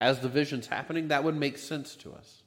as 0.00 0.20
the 0.20 0.30
vision's 0.30 0.66
happening, 0.66 1.08
that 1.08 1.22
would 1.22 1.36
make 1.36 1.58
sense 1.58 1.96
to 1.96 2.14
us. 2.14 2.42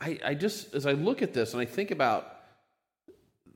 I, 0.00 0.18
I 0.24 0.34
just, 0.34 0.74
as 0.74 0.84
I 0.84 0.92
look 0.92 1.22
at 1.22 1.32
this 1.32 1.52
and 1.52 1.62
I 1.62 1.64
think 1.64 1.92
about 1.92 2.34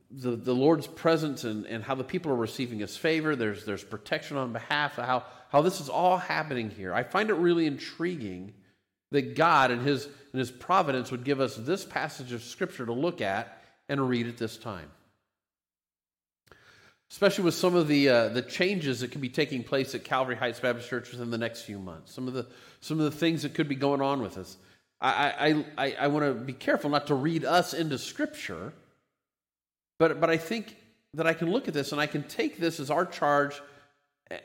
the, 0.08 0.36
the 0.36 0.54
Lord's 0.54 0.86
presence 0.86 1.42
and, 1.42 1.66
and 1.66 1.82
how 1.82 1.96
the 1.96 2.04
people 2.04 2.30
are 2.30 2.36
receiving 2.36 2.78
his 2.78 2.96
favor, 2.96 3.34
there's, 3.34 3.64
there's 3.64 3.82
protection 3.82 4.36
on 4.36 4.52
behalf 4.52 4.96
of 4.96 5.06
how, 5.06 5.24
how 5.48 5.60
this 5.60 5.80
is 5.80 5.88
all 5.88 6.18
happening 6.18 6.70
here. 6.70 6.94
I 6.94 7.02
find 7.02 7.30
it 7.30 7.34
really 7.34 7.66
intriguing 7.66 8.54
that 9.10 9.34
God 9.34 9.70
and 9.70 9.82
his, 9.82 10.06
and 10.06 10.38
his 10.38 10.50
providence 10.50 11.10
would 11.10 11.24
give 11.24 11.40
us 11.40 11.56
this 11.56 11.84
passage 11.84 12.32
of 12.32 12.42
Scripture 12.42 12.86
to 12.86 12.92
look 12.92 13.20
at 13.20 13.62
and 13.88 14.08
read 14.08 14.26
at 14.26 14.36
this 14.36 14.56
time. 14.56 14.90
Especially 17.10 17.42
with 17.42 17.54
some 17.54 17.74
of 17.74 17.88
the, 17.88 18.08
uh, 18.08 18.28
the 18.28 18.42
changes 18.42 19.00
that 19.00 19.10
could 19.10 19.20
be 19.20 19.28
taking 19.28 19.64
place 19.64 19.94
at 19.96 20.04
Calvary 20.04 20.36
Heights 20.36 20.60
Baptist 20.60 20.88
Church 20.88 21.10
within 21.10 21.30
the 21.30 21.38
next 21.38 21.62
few 21.62 21.78
months, 21.78 22.14
some 22.14 22.28
of 22.28 22.34
the, 22.34 22.46
some 22.80 23.00
of 23.00 23.04
the 23.04 23.18
things 23.18 23.42
that 23.42 23.54
could 23.54 23.68
be 23.68 23.74
going 23.74 24.00
on 24.00 24.22
with 24.22 24.38
us. 24.38 24.56
I, 25.00 25.64
I, 25.76 25.86
I, 25.86 25.96
I 26.02 26.06
want 26.08 26.26
to 26.26 26.34
be 26.34 26.52
careful 26.52 26.90
not 26.90 27.08
to 27.08 27.14
read 27.14 27.44
us 27.44 27.74
into 27.74 27.98
Scripture, 27.98 28.72
but, 29.98 30.20
but 30.20 30.30
I 30.30 30.36
think 30.36 30.76
that 31.14 31.26
I 31.26 31.32
can 31.32 31.50
look 31.50 31.66
at 31.66 31.74
this 31.74 31.90
and 31.90 32.00
I 32.00 32.06
can 32.06 32.22
take 32.22 32.58
this 32.58 32.78
as 32.78 32.90
our 32.90 33.04
charge 33.04 33.60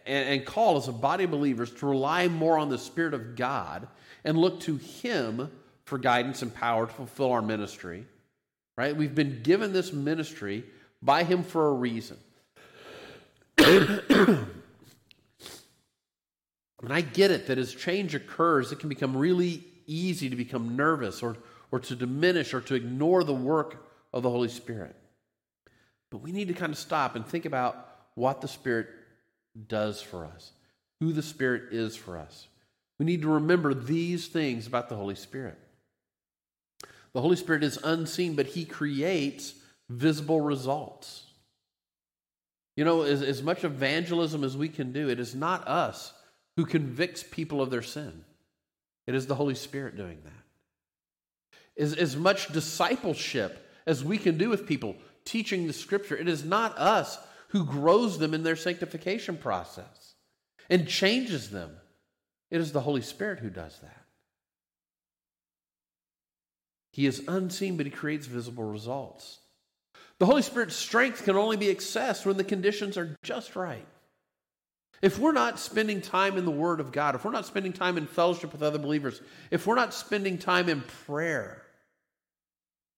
and, 0.06 0.46
call 0.46 0.78
as 0.78 0.88
a 0.88 0.94
body 0.94 1.26
of 1.26 1.32
believers 1.32 1.72
to 1.72 1.86
rely 1.86 2.28
more 2.28 2.58
on 2.58 2.70
the 2.70 2.78
Spirit 2.78 3.14
of 3.14 3.36
God 3.36 3.88
and 4.24 4.38
look 4.38 4.60
to 4.62 4.78
Him 4.78 5.52
for 5.86 5.98
guidance 5.98 6.42
and 6.42 6.54
power 6.54 6.88
to 6.88 6.94
fulfill 6.94 7.32
our 7.32 7.42
ministry. 7.42 8.06
Right? 8.78 8.96
We've 8.96 9.16
been 9.16 9.42
given 9.44 9.74
this 9.74 9.94
ministry 9.94 10.64
by 11.02 11.24
Him 11.24 11.44
for 11.44 11.68
a 11.68 11.74
reason. 11.74 12.18
and 13.58 14.48
I 16.90 17.02
get 17.02 17.32
it 17.32 17.48
that 17.48 17.58
as 17.58 17.74
change 17.74 18.16
occurs, 18.16 18.72
it 18.72 18.80
can 18.80 18.90
become 18.90 19.16
really 19.16 19.64
easy 19.88 20.30
to 20.30 20.36
become 20.36 20.76
nervous 20.76 21.22
or, 21.22 21.38
or 21.72 21.80
to 21.80 21.96
diminish 21.96 22.54
or 22.54 22.62
to 22.62 22.76
ignore 22.76 23.24
the 23.24 23.34
work 23.34 23.88
of 24.12 24.24
the 24.24 24.30
Holy 24.30 24.50
Spirit. 24.50 24.96
But 26.10 26.18
we 26.22 26.32
need 26.32 26.48
to 26.48 26.54
kind 26.54 26.72
of 26.72 26.78
stop 26.78 27.16
and 27.16 27.26
think 27.26 27.46
about 27.46 27.90
what 28.16 28.42
the 28.42 28.48
Spirit 28.48 28.88
does 29.68 30.02
for 30.02 30.26
us, 30.26 30.52
who 31.00 31.14
the 31.14 31.22
Spirit 31.22 31.74
is 31.74 31.96
for 31.96 32.18
us. 32.18 32.48
We 33.00 33.06
need 33.06 33.22
to 33.24 33.34
remember 33.34 33.74
these 33.74 34.28
things 34.28 34.68
about 34.68 34.90
the 34.90 34.96
Holy 34.96 35.16
Spirit. 35.16 35.58
The 37.14 37.22
Holy 37.22 37.36
Spirit 37.36 37.64
is 37.64 37.80
unseen, 37.84 38.36
but 38.36 38.48
He 38.48 38.66
creates 38.66 39.54
visible 39.90 40.42
results. 40.42 41.24
You 42.76 42.84
know, 42.84 43.04
as, 43.04 43.22
as 43.22 43.42
much 43.42 43.64
evangelism 43.64 44.44
as 44.44 44.58
we 44.58 44.68
can 44.68 44.92
do, 44.92 45.10
it 45.10 45.20
is 45.20 45.34
not 45.34 45.68
us 45.68 46.14
who 46.58 46.66
convicts 46.66 47.24
people 47.24 47.62
of 47.62 47.70
their 47.70 47.82
sin, 47.82 48.24
it 49.08 49.16
is 49.16 49.28
the 49.28 49.36
Holy 49.36 49.56
Spirit 49.56 49.98
doing 49.98 50.20
that. 50.24 51.82
As, 51.82 51.94
as 51.94 52.16
much 52.16 52.48
discipleship 52.54 53.70
as 53.86 54.04
we 54.04 54.18
can 54.18 54.38
do 54.38 54.50
with 54.50 54.66
people, 54.66 54.96
teaching 55.26 55.68
the 55.68 55.74
Scripture, 55.74 56.18
it 56.18 56.28
is 56.28 56.44
not 56.44 56.78
us 56.78 57.18
who 57.50 57.66
grows 57.66 58.18
them 58.18 58.34
in 58.34 58.44
their 58.44 58.56
sanctification 58.56 59.38
process 59.38 60.16
and 60.70 60.88
changes 60.88 61.50
them. 61.50 61.72
It 62.52 62.62
is 62.62 62.72
the 62.72 62.82
Holy 62.82 63.02
Spirit 63.02 63.40
who 63.40 63.50
does 63.50 63.78
that. 63.80 64.06
He 66.92 67.06
is 67.06 67.24
unseen, 67.28 67.76
but 67.76 67.86
he 67.86 67.92
creates 67.92 68.26
visible 68.26 68.64
results. 68.64 69.40
The 70.20 70.26
Holy 70.26 70.42
Spirit's 70.42 70.76
strength 70.76 71.26
can 71.26 71.36
only 71.36 71.58
be 71.58 71.68
accessed 71.68 72.26
when 72.26 72.38
the 72.38 72.44
conditions 72.44 72.98
are 72.98 73.18
just 73.22 73.56
right. 73.56 73.86
If 75.02 75.20
we're 75.20 75.34
not 75.34 75.60
spending 75.60 76.00
time 76.00 76.38
in 76.38 76.46
the 76.46 76.52
Word 76.52 76.80
of 76.80 76.94
God, 76.94 77.16
if 77.16 77.26
we're 77.26 77.32
not 77.32 77.46
spending 77.46 77.74
time 77.74 77.98
in 77.98 78.08
fellowship 78.08 78.54
with 78.54 78.64
other 78.64 78.80
believers, 78.80 79.22
if 79.52 79.68
we're 79.68 79.76
not 79.76 79.94
spending 79.94 80.38
time 80.38 80.70
in 80.70 80.82
prayer, 81.06 81.62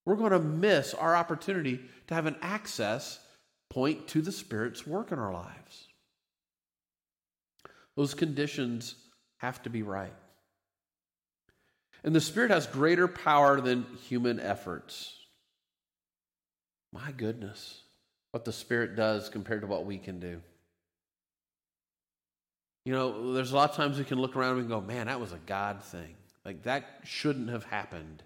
we're 0.05 0.15
going 0.15 0.31
to 0.31 0.39
miss 0.39 0.93
our 0.93 1.15
opportunity 1.15 1.79
to 2.07 2.13
have 2.13 2.27
an 2.27 2.37
access 2.41 3.19
point 3.69 4.07
to 4.09 4.21
the 4.21 4.31
Spirit's 4.31 4.85
work 4.87 5.11
in 5.11 5.19
our 5.19 5.33
lives. 5.33 5.87
Those 7.95 8.13
conditions 8.13 8.95
have 9.37 9.61
to 9.63 9.69
be 9.69 9.81
right. 9.81 10.13
And 12.03 12.15
the 12.15 12.21
Spirit 12.21 12.51
has 12.51 12.67
greater 12.67 13.07
power 13.07 13.59
than 13.59 13.85
human 14.07 14.39
efforts. 14.39 15.13
My 16.93 17.11
goodness, 17.11 17.81
what 18.31 18.45
the 18.45 18.53
Spirit 18.53 18.95
does 18.95 19.29
compared 19.29 19.61
to 19.61 19.67
what 19.67 19.85
we 19.85 19.97
can 19.97 20.19
do. 20.19 20.41
You 22.85 22.93
know, 22.93 23.33
there's 23.33 23.51
a 23.51 23.55
lot 23.55 23.71
of 23.71 23.75
times 23.75 23.97
we 23.97 24.05
can 24.05 24.19
look 24.19 24.37
around 24.37 24.59
and 24.59 24.69
go, 24.69 24.79
man, 24.79 25.07
that 25.07 25.19
was 25.19 25.33
a 25.33 25.39
God 25.45 25.83
thing. 25.83 26.15
Like, 26.45 26.63
that 26.63 26.85
shouldn't 27.03 27.49
have 27.49 27.65
happened 27.65 28.23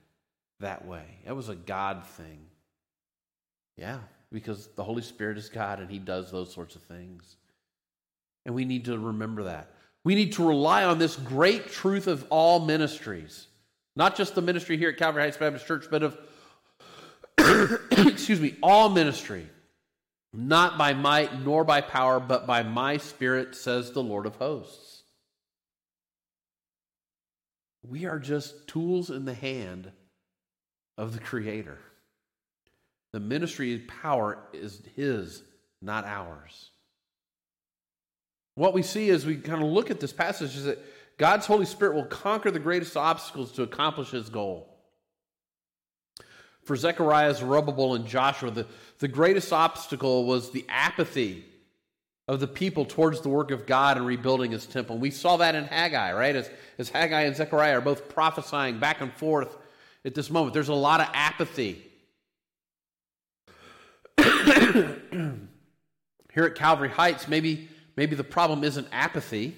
that 0.59 0.85
way. 0.85 1.05
That 1.25 1.35
was 1.35 1.49
a 1.49 1.55
God 1.55 2.05
thing. 2.05 2.45
Yeah, 3.75 3.99
because 4.31 4.67
the 4.75 4.83
Holy 4.83 5.01
Spirit 5.01 5.37
is 5.37 5.49
God 5.49 5.79
and 5.79 5.89
He 5.89 5.99
does 5.99 6.31
those 6.31 6.53
sorts 6.53 6.75
of 6.75 6.81
things. 6.83 7.35
And 8.45 8.55
we 8.55 8.65
need 8.65 8.85
to 8.85 8.97
remember 8.97 9.43
that. 9.43 9.71
We 10.03 10.15
need 10.15 10.33
to 10.33 10.47
rely 10.47 10.83
on 10.83 10.97
this 10.97 11.15
great 11.15 11.69
truth 11.71 12.07
of 12.07 12.25
all 12.29 12.59
ministries, 12.59 13.47
not 13.95 14.15
just 14.15 14.33
the 14.33 14.41
ministry 14.41 14.77
here 14.77 14.89
at 14.89 14.97
Calvary 14.97 15.23
Heights 15.23 15.37
Baptist 15.37 15.67
Church, 15.67 15.85
but 15.91 16.01
of, 16.01 16.17
excuse 18.07 18.39
me, 18.39 18.55
all 18.63 18.89
ministry. 18.89 19.47
Not 20.33 20.77
by 20.77 20.93
might 20.93 21.43
nor 21.43 21.65
by 21.65 21.81
power, 21.81 22.19
but 22.19 22.47
by 22.47 22.63
my 22.63 22.97
spirit, 22.97 23.53
says 23.53 23.91
the 23.91 24.01
Lord 24.01 24.25
of 24.25 24.37
hosts. 24.37 25.03
We 27.83 28.05
are 28.05 28.19
just 28.19 28.67
tools 28.67 29.09
in 29.09 29.25
the 29.25 29.33
hand 29.33 29.91
of 30.97 31.13
the 31.13 31.19
Creator. 31.19 31.79
The 33.13 33.19
ministry 33.19 33.77
power 33.79 34.39
is 34.53 34.81
His, 34.95 35.43
not 35.81 36.05
ours. 36.05 36.69
What 38.55 38.73
we 38.73 38.83
see 38.83 39.09
as 39.09 39.25
we 39.25 39.37
kind 39.37 39.61
of 39.61 39.69
look 39.69 39.91
at 39.91 39.99
this 39.99 40.13
passage 40.13 40.55
is 40.55 40.65
that 40.65 40.79
God's 41.17 41.45
Holy 41.45 41.65
Spirit 41.65 41.95
will 41.95 42.05
conquer 42.05 42.51
the 42.51 42.59
greatest 42.59 42.95
obstacles 42.97 43.51
to 43.53 43.63
accomplish 43.63 44.11
His 44.11 44.29
goal. 44.29 44.67
For 46.63 46.75
Zechariah, 46.75 47.33
Zerubbabel, 47.33 47.95
and 47.95 48.05
Joshua, 48.05 48.51
the, 48.51 48.67
the 48.99 49.07
greatest 49.07 49.51
obstacle 49.51 50.25
was 50.25 50.51
the 50.51 50.65
apathy 50.69 51.43
of 52.27 52.39
the 52.39 52.47
people 52.47 52.85
towards 52.85 53.21
the 53.21 53.29
work 53.29 53.51
of 53.51 53.65
God 53.65 53.97
and 53.97 54.05
rebuilding 54.05 54.51
his 54.51 54.65
temple. 54.65 54.97
We 54.97 55.11
saw 55.11 55.37
that 55.37 55.55
in 55.55 55.65
Haggai, 55.65 56.13
right? 56.13 56.35
As, 56.35 56.49
as 56.77 56.89
Haggai 56.89 57.23
and 57.23 57.35
Zechariah 57.35 57.79
are 57.79 57.81
both 57.81 58.09
prophesying 58.09 58.79
back 58.79 59.01
and 59.01 59.11
forth 59.11 59.57
at 60.05 60.15
this 60.15 60.29
moment. 60.29 60.53
There's 60.53 60.69
a 60.69 60.73
lot 60.73 61.01
of 61.01 61.07
apathy. 61.13 61.90
Here 66.33 66.45
at 66.45 66.55
Calvary 66.55 66.89
Heights, 66.89 67.27
maybe, 67.27 67.69
maybe 67.95 68.15
the 68.15 68.23
problem 68.23 68.63
isn't 68.63 68.87
apathy. 68.91 69.55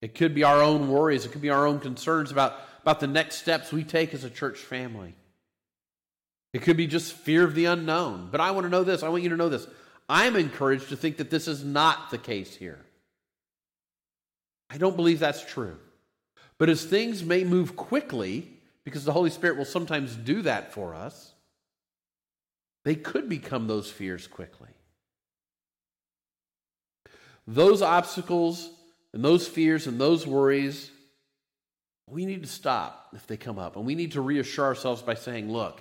It 0.00 0.14
could 0.14 0.34
be 0.34 0.44
our 0.44 0.62
own 0.62 0.88
worries, 0.88 1.24
it 1.24 1.32
could 1.32 1.42
be 1.42 1.50
our 1.50 1.66
own 1.66 1.78
concerns 1.78 2.32
about, 2.32 2.54
about 2.82 3.00
the 3.00 3.06
next 3.06 3.36
steps 3.36 3.72
we 3.72 3.84
take 3.84 4.12
as 4.14 4.24
a 4.24 4.30
church 4.30 4.58
family. 4.58 5.14
It 6.52 6.62
could 6.62 6.76
be 6.76 6.86
just 6.86 7.12
fear 7.12 7.44
of 7.44 7.54
the 7.54 7.66
unknown. 7.66 8.28
But 8.30 8.40
I 8.40 8.50
want 8.50 8.64
to 8.66 8.70
know 8.70 8.84
this. 8.84 9.02
I 9.02 9.08
want 9.08 9.22
you 9.22 9.30
to 9.30 9.36
know 9.36 9.48
this. 9.48 9.66
I'm 10.08 10.36
encouraged 10.36 10.90
to 10.90 10.96
think 10.96 11.16
that 11.16 11.30
this 11.30 11.48
is 11.48 11.64
not 11.64 12.10
the 12.10 12.18
case 12.18 12.54
here. 12.54 12.84
I 14.68 14.78
don't 14.78 14.96
believe 14.96 15.18
that's 15.18 15.44
true. 15.44 15.78
But 16.58 16.68
as 16.68 16.84
things 16.84 17.24
may 17.24 17.44
move 17.44 17.76
quickly, 17.76 18.48
because 18.84 19.04
the 19.04 19.12
Holy 19.12 19.30
Spirit 19.30 19.56
will 19.56 19.64
sometimes 19.64 20.14
do 20.14 20.42
that 20.42 20.72
for 20.72 20.94
us, 20.94 21.31
they 22.84 22.94
could 22.94 23.28
become 23.28 23.66
those 23.66 23.90
fears 23.90 24.26
quickly. 24.26 24.68
Those 27.46 27.82
obstacles 27.82 28.70
and 29.12 29.24
those 29.24 29.46
fears 29.46 29.86
and 29.86 30.00
those 30.00 30.26
worries, 30.26 30.90
we 32.08 32.24
need 32.26 32.42
to 32.42 32.48
stop 32.48 33.08
if 33.14 33.26
they 33.26 33.36
come 33.36 33.58
up. 33.58 33.76
And 33.76 33.84
we 33.84 33.94
need 33.94 34.12
to 34.12 34.20
reassure 34.20 34.64
ourselves 34.64 35.02
by 35.02 35.14
saying, 35.14 35.50
look, 35.50 35.80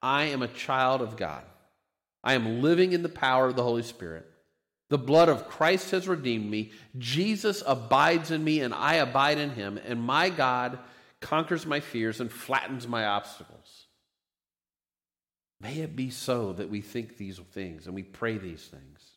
I 0.00 0.24
am 0.24 0.42
a 0.42 0.48
child 0.48 1.00
of 1.00 1.16
God. 1.16 1.44
I 2.24 2.34
am 2.34 2.62
living 2.62 2.92
in 2.92 3.02
the 3.02 3.08
power 3.08 3.46
of 3.46 3.56
the 3.56 3.62
Holy 3.62 3.82
Spirit. 3.82 4.28
The 4.90 4.98
blood 4.98 5.28
of 5.28 5.48
Christ 5.48 5.90
has 5.92 6.06
redeemed 6.06 6.50
me. 6.50 6.72
Jesus 6.98 7.62
abides 7.66 8.30
in 8.30 8.44
me, 8.44 8.60
and 8.60 8.74
I 8.74 8.94
abide 8.94 9.38
in 9.38 9.50
him. 9.50 9.78
And 9.86 10.02
my 10.02 10.28
God 10.28 10.78
conquers 11.20 11.64
my 11.64 11.80
fears 11.80 12.20
and 12.20 12.30
flattens 12.30 12.86
my 12.86 13.06
obstacles. 13.06 13.61
May 15.62 15.76
it 15.76 15.94
be 15.94 16.10
so 16.10 16.52
that 16.54 16.68
we 16.68 16.80
think 16.80 17.16
these 17.16 17.38
things 17.52 17.86
and 17.86 17.94
we 17.94 18.02
pray 18.02 18.36
these 18.36 18.64
things. 18.64 19.12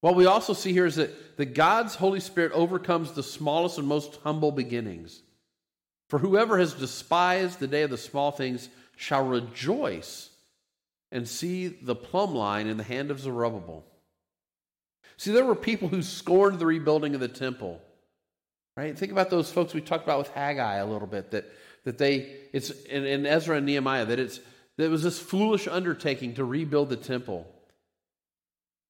What 0.00 0.16
we 0.16 0.26
also 0.26 0.52
see 0.52 0.72
here 0.72 0.86
is 0.86 0.96
that, 0.96 1.36
that 1.36 1.54
God's 1.54 1.94
Holy 1.94 2.20
Spirit 2.20 2.52
overcomes 2.52 3.12
the 3.12 3.22
smallest 3.22 3.78
and 3.78 3.86
most 3.86 4.18
humble 4.24 4.52
beginnings. 4.52 5.22
For 6.08 6.18
whoever 6.18 6.58
has 6.58 6.74
despised 6.74 7.58
the 7.58 7.66
day 7.66 7.82
of 7.82 7.90
the 7.90 7.98
small 7.98 8.30
things 8.30 8.68
shall 8.96 9.26
rejoice 9.26 10.30
and 11.12 11.28
see 11.28 11.68
the 11.68 11.96
plumb 11.96 12.34
line 12.34 12.66
in 12.66 12.76
the 12.76 12.82
hand 12.84 13.10
of 13.10 13.20
Zerubbabel. 13.20 13.84
See, 15.16 15.32
there 15.32 15.44
were 15.44 15.54
people 15.54 15.88
who 15.88 16.02
scorned 16.02 16.58
the 16.58 16.66
rebuilding 16.66 17.14
of 17.14 17.20
the 17.20 17.28
temple. 17.28 17.80
Right? 18.76 18.96
Think 18.96 19.12
about 19.12 19.30
those 19.30 19.50
folks 19.50 19.72
we 19.72 19.80
talked 19.80 20.04
about 20.04 20.18
with 20.18 20.28
Haggai 20.28 20.76
a 20.76 20.86
little 20.86 21.08
bit, 21.08 21.30
that, 21.30 21.46
that 21.86 21.98
they, 21.98 22.28
it's 22.52 22.70
in, 22.70 23.06
in 23.06 23.26
Ezra 23.26 23.56
and 23.56 23.64
Nehemiah, 23.64 24.04
that 24.04 24.18
it's 24.18 24.40
that 24.76 24.84
it 24.84 24.90
was 24.90 25.04
this 25.04 25.20
foolish 25.20 25.68
undertaking 25.68 26.34
to 26.34 26.44
rebuild 26.44 26.88
the 26.88 26.96
temple. 26.96 27.46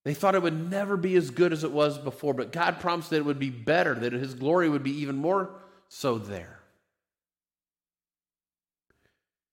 They 0.04 0.14
thought 0.14 0.34
it 0.34 0.42
would 0.42 0.70
never 0.70 0.96
be 0.96 1.14
as 1.14 1.30
good 1.30 1.52
as 1.52 1.62
it 1.62 1.72
was 1.72 1.98
before, 1.98 2.32
but 2.32 2.52
God 2.52 2.80
promised 2.80 3.10
that 3.10 3.16
it 3.16 3.24
would 3.24 3.38
be 3.38 3.50
better, 3.50 3.94
that 3.94 4.12
his 4.12 4.34
glory 4.34 4.68
would 4.68 4.82
be 4.82 5.02
even 5.02 5.16
more 5.16 5.50
so 5.88 6.16
there. 6.16 6.58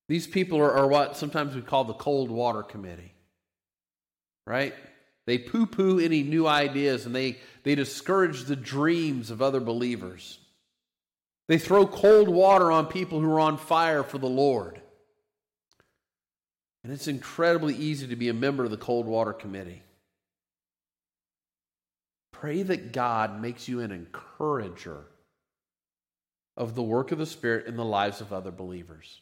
These 0.08 0.26
people 0.26 0.60
are, 0.60 0.72
are 0.72 0.88
what 0.88 1.18
sometimes 1.18 1.54
we 1.54 1.62
call 1.62 1.84
the 1.84 1.94
cold 1.94 2.32
water 2.32 2.64
committee, 2.64 3.14
right? 4.48 4.74
They 5.26 5.38
poo 5.38 5.66
poo 5.66 6.00
any 6.00 6.24
new 6.24 6.48
ideas 6.48 7.06
and 7.06 7.14
they, 7.14 7.38
they 7.64 7.76
discourage 7.76 8.46
the 8.46 8.56
dreams 8.56 9.32
of 9.32 9.42
other 9.42 9.60
believers. 9.60 10.40
They 11.48 11.58
throw 11.58 11.86
cold 11.86 12.30
water 12.30 12.72
on 12.72 12.88
people 12.88 13.20
who 13.20 13.32
are 13.32 13.40
on 13.40 13.58
fire 13.58 14.04
for 14.04 14.18
the 14.18 14.30
Lord. 14.30 14.80
And 16.84 16.92
it's 16.92 17.08
incredibly 17.08 17.76
easy 17.76 18.08
to 18.08 18.16
be 18.16 18.30
a 18.30 18.34
member 18.34 18.64
of 18.64 18.72
the 18.72 18.78
cold 18.78 19.06
water 19.06 19.34
committee. 19.34 19.84
Pray 22.32 22.64
that 22.64 22.92
God 22.92 23.42
makes 23.42 23.68
you 23.68 23.80
an 23.80 23.92
encourager 23.92 25.06
of 26.58 26.76
the 26.76 26.84
work 26.84 27.12
of 27.12 27.18
the 27.18 27.26
Spirit 27.26 27.68
in 27.68 27.78
the 27.78 27.86
lives 27.86 28.22
of 28.22 28.34
other 28.34 28.52
believers. 28.52 29.22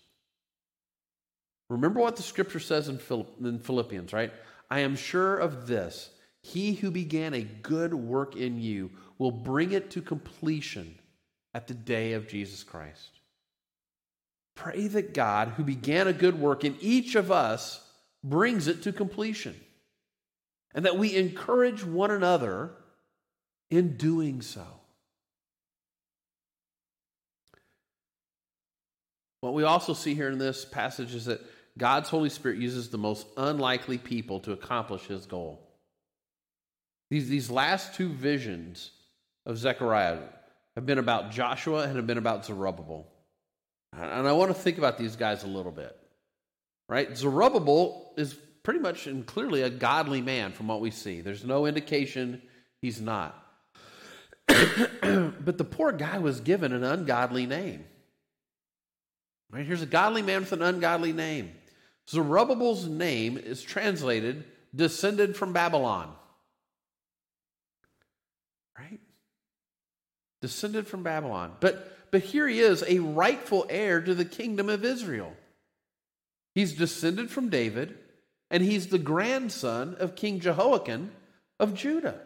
Remember 1.69 1.99
what 1.99 2.17
the 2.17 2.23
scripture 2.23 2.59
says 2.59 2.89
in 2.89 2.97
Philippians, 2.97 4.11
right? 4.11 4.33
I 4.69 4.79
am 4.79 4.95
sure 4.95 5.37
of 5.37 5.67
this 5.67 6.09
He 6.41 6.73
who 6.73 6.91
began 6.91 7.33
a 7.33 7.43
good 7.43 7.93
work 7.93 8.35
in 8.35 8.59
you 8.59 8.91
will 9.17 9.31
bring 9.31 9.71
it 9.71 9.91
to 9.91 10.01
completion 10.01 10.95
at 11.53 11.67
the 11.67 11.73
day 11.73 12.13
of 12.13 12.27
Jesus 12.27 12.63
Christ. 12.63 13.19
Pray 14.55 14.87
that 14.87 15.13
God, 15.13 15.49
who 15.49 15.63
began 15.63 16.07
a 16.07 16.13
good 16.13 16.39
work 16.39 16.63
in 16.63 16.77
each 16.81 17.15
of 17.15 17.31
us, 17.31 17.81
brings 18.23 18.67
it 18.67 18.83
to 18.83 18.93
completion. 18.93 19.59
And 20.73 20.85
that 20.85 20.97
we 20.97 21.15
encourage 21.15 21.83
one 21.83 22.11
another 22.11 22.71
in 23.69 23.97
doing 23.97 24.41
so. 24.41 24.65
What 29.41 29.53
we 29.53 29.63
also 29.63 29.93
see 29.93 30.13
here 30.13 30.29
in 30.29 30.37
this 30.37 30.63
passage 30.63 31.15
is 31.15 31.25
that 31.25 31.41
God's 31.77 32.09
Holy 32.09 32.29
Spirit 32.29 32.59
uses 32.59 32.89
the 32.89 32.97
most 32.97 33.25
unlikely 33.37 33.97
people 33.97 34.39
to 34.41 34.51
accomplish 34.51 35.07
his 35.07 35.25
goal. 35.25 35.67
These, 37.09 37.27
these 37.27 37.49
last 37.49 37.95
two 37.95 38.09
visions 38.09 38.91
of 39.45 39.57
Zechariah 39.57 40.19
have 40.75 40.85
been 40.85 40.97
about 40.97 41.31
Joshua 41.31 41.83
and 41.83 41.95
have 41.95 42.07
been 42.07 42.17
about 42.17 42.45
Zerubbabel. 42.45 43.07
And 43.93 44.27
I 44.27 44.31
want 44.31 44.55
to 44.55 44.59
think 44.59 44.77
about 44.77 44.97
these 44.97 45.15
guys 45.15 45.43
a 45.43 45.47
little 45.47 45.71
bit. 45.71 45.97
Right? 46.87 47.15
Zerubbabel 47.15 48.13
is 48.17 48.33
pretty 48.63 48.79
much 48.79 49.07
and 49.07 49.25
clearly 49.25 49.63
a 49.63 49.69
godly 49.69 50.21
man 50.21 50.51
from 50.53 50.67
what 50.67 50.81
we 50.81 50.91
see. 50.91 51.21
There's 51.21 51.43
no 51.43 51.65
indication 51.65 52.41
he's 52.81 53.01
not. 53.01 53.37
but 54.47 55.57
the 55.57 55.67
poor 55.69 55.91
guy 55.91 56.19
was 56.19 56.41
given 56.41 56.73
an 56.73 56.83
ungodly 56.83 57.45
name. 57.45 57.85
Right? 59.51 59.65
Here's 59.65 59.81
a 59.81 59.87
godly 59.87 60.21
man 60.21 60.41
with 60.41 60.53
an 60.53 60.61
ungodly 60.61 61.13
name. 61.13 61.51
Zerubbabel's 62.09 62.87
name 62.87 63.37
is 63.37 63.61
translated 63.61 64.45
descended 64.73 65.35
from 65.35 65.53
Babylon. 65.53 66.13
Right? 68.77 68.99
Descended 70.41 70.87
from 70.87 71.03
Babylon. 71.03 71.53
But 71.59 71.91
but 72.11 72.23
here 72.23 72.47
he 72.47 72.59
is, 72.59 72.83
a 72.85 72.99
rightful 72.99 73.65
heir 73.69 74.01
to 74.01 74.13
the 74.13 74.25
kingdom 74.25 74.69
of 74.69 74.83
Israel. 74.83 75.33
He's 76.53 76.73
descended 76.73 77.31
from 77.31 77.49
David, 77.49 77.97
and 78.49 78.61
he's 78.61 78.87
the 78.87 78.99
grandson 78.99 79.95
of 79.97 80.17
King 80.17 80.41
Jehoiakim 80.41 81.11
of 81.57 81.73
Judah. 81.73 82.19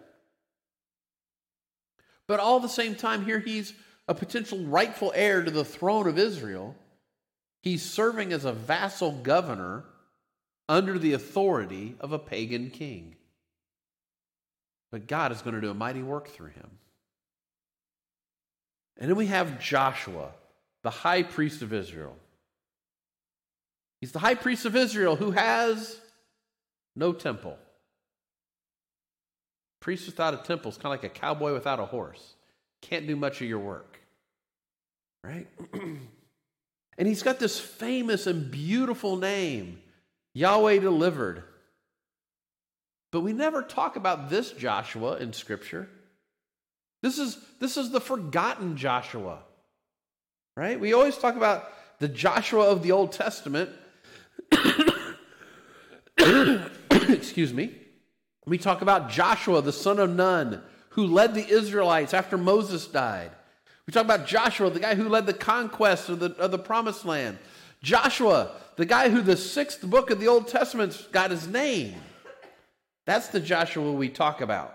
But 2.28 2.39
all 2.39 2.60
the 2.60 2.67
same 2.67 2.95
time, 2.95 3.23
here 3.23 3.38
he's 3.38 3.73
a 4.08 4.15
potential 4.15 4.58
rightful 4.65 5.13
heir 5.15 5.43
to 5.43 5.51
the 5.51 5.63
throne 5.63 6.08
of 6.08 6.17
Israel. 6.17 6.75
He's 7.62 7.84
serving 7.84 8.34
as 8.34 8.45
a 8.45 8.54
vassal 8.54 9.12
governor 9.12 9.86
under 10.67 10.97
the 10.97 11.13
authority 11.13 11.95
of 11.99 12.12
a 12.12 12.19
pagan 12.19 12.71
king. 12.71 13.15
But 14.91 15.06
God 15.06 15.32
is 15.32 15.43
going 15.43 15.54
to 15.54 15.62
do 15.62 15.69
a 15.69 15.75
mighty 15.75 16.01
work 16.01 16.30
through 16.30 16.49
him. 16.49 16.71
And 18.97 19.10
then 19.10 19.17
we 19.17 19.27
have 19.27 19.60
Joshua, 19.60 20.31
the 20.84 20.89
high 20.89 21.23
priest 21.23 21.62
of 21.62 21.73
Israel. 21.73 22.15
He's 24.01 24.12
the 24.12 24.19
high 24.19 24.36
priest 24.36 24.65
of 24.65 24.75
Israel 24.75 25.15
who 25.15 25.31
has 25.31 25.99
no 26.95 27.12
temple. 27.12 27.58
Priest 29.79 30.05
without 30.05 30.34
a 30.34 30.38
temple 30.38 30.71
is 30.71 30.77
kind 30.77 30.86
of 30.86 30.91
like 30.91 31.03
a 31.03 31.10
cowboy 31.10 31.53
without 31.53 31.79
a 31.79 31.86
horse. 31.86 32.36
Can't 32.81 33.08
do 33.08 33.15
much 33.15 33.41
of 33.41 33.47
your 33.47 33.60
work. 33.60 33.99
Right? 35.23 35.47
and 35.73 37.08
he's 37.08 37.23
got 37.23 37.39
this 37.39 37.60
famous 37.60 38.27
and 38.27 38.51
beautiful 38.51 39.17
name 39.17 39.79
Yahweh 40.34 40.79
delivered. 40.79 41.43
But 43.12 43.21
we 43.21 43.34
never 43.34 43.62
talk 43.62 43.95
about 43.95 44.29
this 44.29 44.51
Joshua 44.51 45.15
in 45.17 45.34
Scripture. 45.34 45.89
This 47.05 47.19
is, 47.19 47.37
this 47.59 47.77
is 47.77 47.91
the 47.91 48.01
forgotten 48.01 48.77
Joshua. 48.77 49.43
Right? 50.57 50.79
We 50.79 50.93
always 50.93 51.15
talk 51.15 51.35
about 51.35 51.71
the 51.99 52.07
Joshua 52.07 52.63
of 52.63 52.81
the 52.81 52.93
Old 52.93 53.11
Testament. 53.11 53.69
Excuse 56.89 57.53
me. 57.53 57.75
We 58.47 58.57
talk 58.57 58.81
about 58.81 59.11
Joshua, 59.11 59.61
the 59.61 59.71
son 59.71 59.99
of 59.99 60.09
Nun, 60.15 60.63
who 60.89 61.05
led 61.05 61.35
the 61.35 61.47
Israelites 61.47 62.11
after 62.15 62.39
Moses 62.39 62.87
died. 62.87 63.29
We 63.85 63.91
talk 63.91 64.05
about 64.05 64.25
Joshua, 64.25 64.71
the 64.71 64.79
guy 64.79 64.95
who 64.95 65.07
led 65.07 65.27
the 65.27 65.33
conquest 65.35 66.09
of 66.09 66.17
the, 66.17 66.31
of 66.37 66.49
the 66.49 66.57
promised 66.57 67.05
land. 67.05 67.37
Joshua, 67.83 68.49
the 68.77 68.85
guy 68.87 69.09
who 69.09 69.21
the 69.21 69.37
sixth 69.37 69.87
book 69.87 70.09
of 70.09 70.19
the 70.19 70.27
Old 70.27 70.47
Testament 70.47 71.07
got 71.11 71.29
his 71.29 71.47
name. 71.47 71.93
That's 73.05 73.27
the 73.27 73.39
Joshua 73.39 73.91
we 73.91 74.09
talk 74.09 74.41
about. 74.41 74.74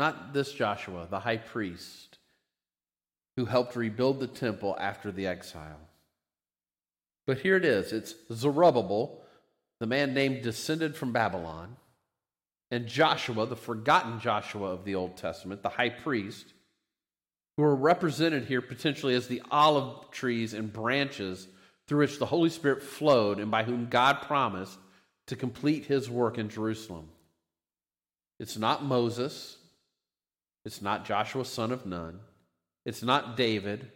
Not 0.00 0.32
this 0.32 0.50
Joshua, 0.54 1.06
the 1.10 1.20
high 1.20 1.36
priest, 1.36 2.16
who 3.36 3.44
helped 3.44 3.76
rebuild 3.76 4.18
the 4.18 4.26
temple 4.26 4.74
after 4.80 5.12
the 5.12 5.26
exile. 5.26 5.78
But 7.26 7.40
here 7.40 7.58
it 7.58 7.66
is 7.66 7.92
it's 7.92 8.14
Zerubbabel, 8.32 9.20
the 9.78 9.86
man 9.86 10.14
named 10.14 10.40
descended 10.40 10.96
from 10.96 11.12
Babylon, 11.12 11.76
and 12.70 12.86
Joshua, 12.86 13.44
the 13.44 13.56
forgotten 13.56 14.18
Joshua 14.20 14.70
of 14.70 14.86
the 14.86 14.94
Old 14.94 15.18
Testament, 15.18 15.62
the 15.62 15.68
high 15.68 15.90
priest, 15.90 16.54
who 17.58 17.62
are 17.62 17.76
represented 17.76 18.46
here 18.46 18.62
potentially 18.62 19.14
as 19.14 19.28
the 19.28 19.42
olive 19.50 20.10
trees 20.10 20.54
and 20.54 20.72
branches 20.72 21.46
through 21.86 21.98
which 21.98 22.18
the 22.18 22.24
Holy 22.24 22.48
Spirit 22.48 22.82
flowed 22.82 23.38
and 23.38 23.50
by 23.50 23.64
whom 23.64 23.90
God 23.90 24.22
promised 24.22 24.78
to 25.26 25.36
complete 25.36 25.84
his 25.84 26.08
work 26.08 26.38
in 26.38 26.48
Jerusalem. 26.48 27.10
It's 28.38 28.56
not 28.56 28.82
Moses. 28.82 29.58
It's 30.64 30.82
not 30.82 31.04
Joshua, 31.04 31.44
son 31.44 31.72
of 31.72 31.86
Nun. 31.86 32.20
It's 32.84 33.02
not 33.02 33.36
David. 33.36 33.90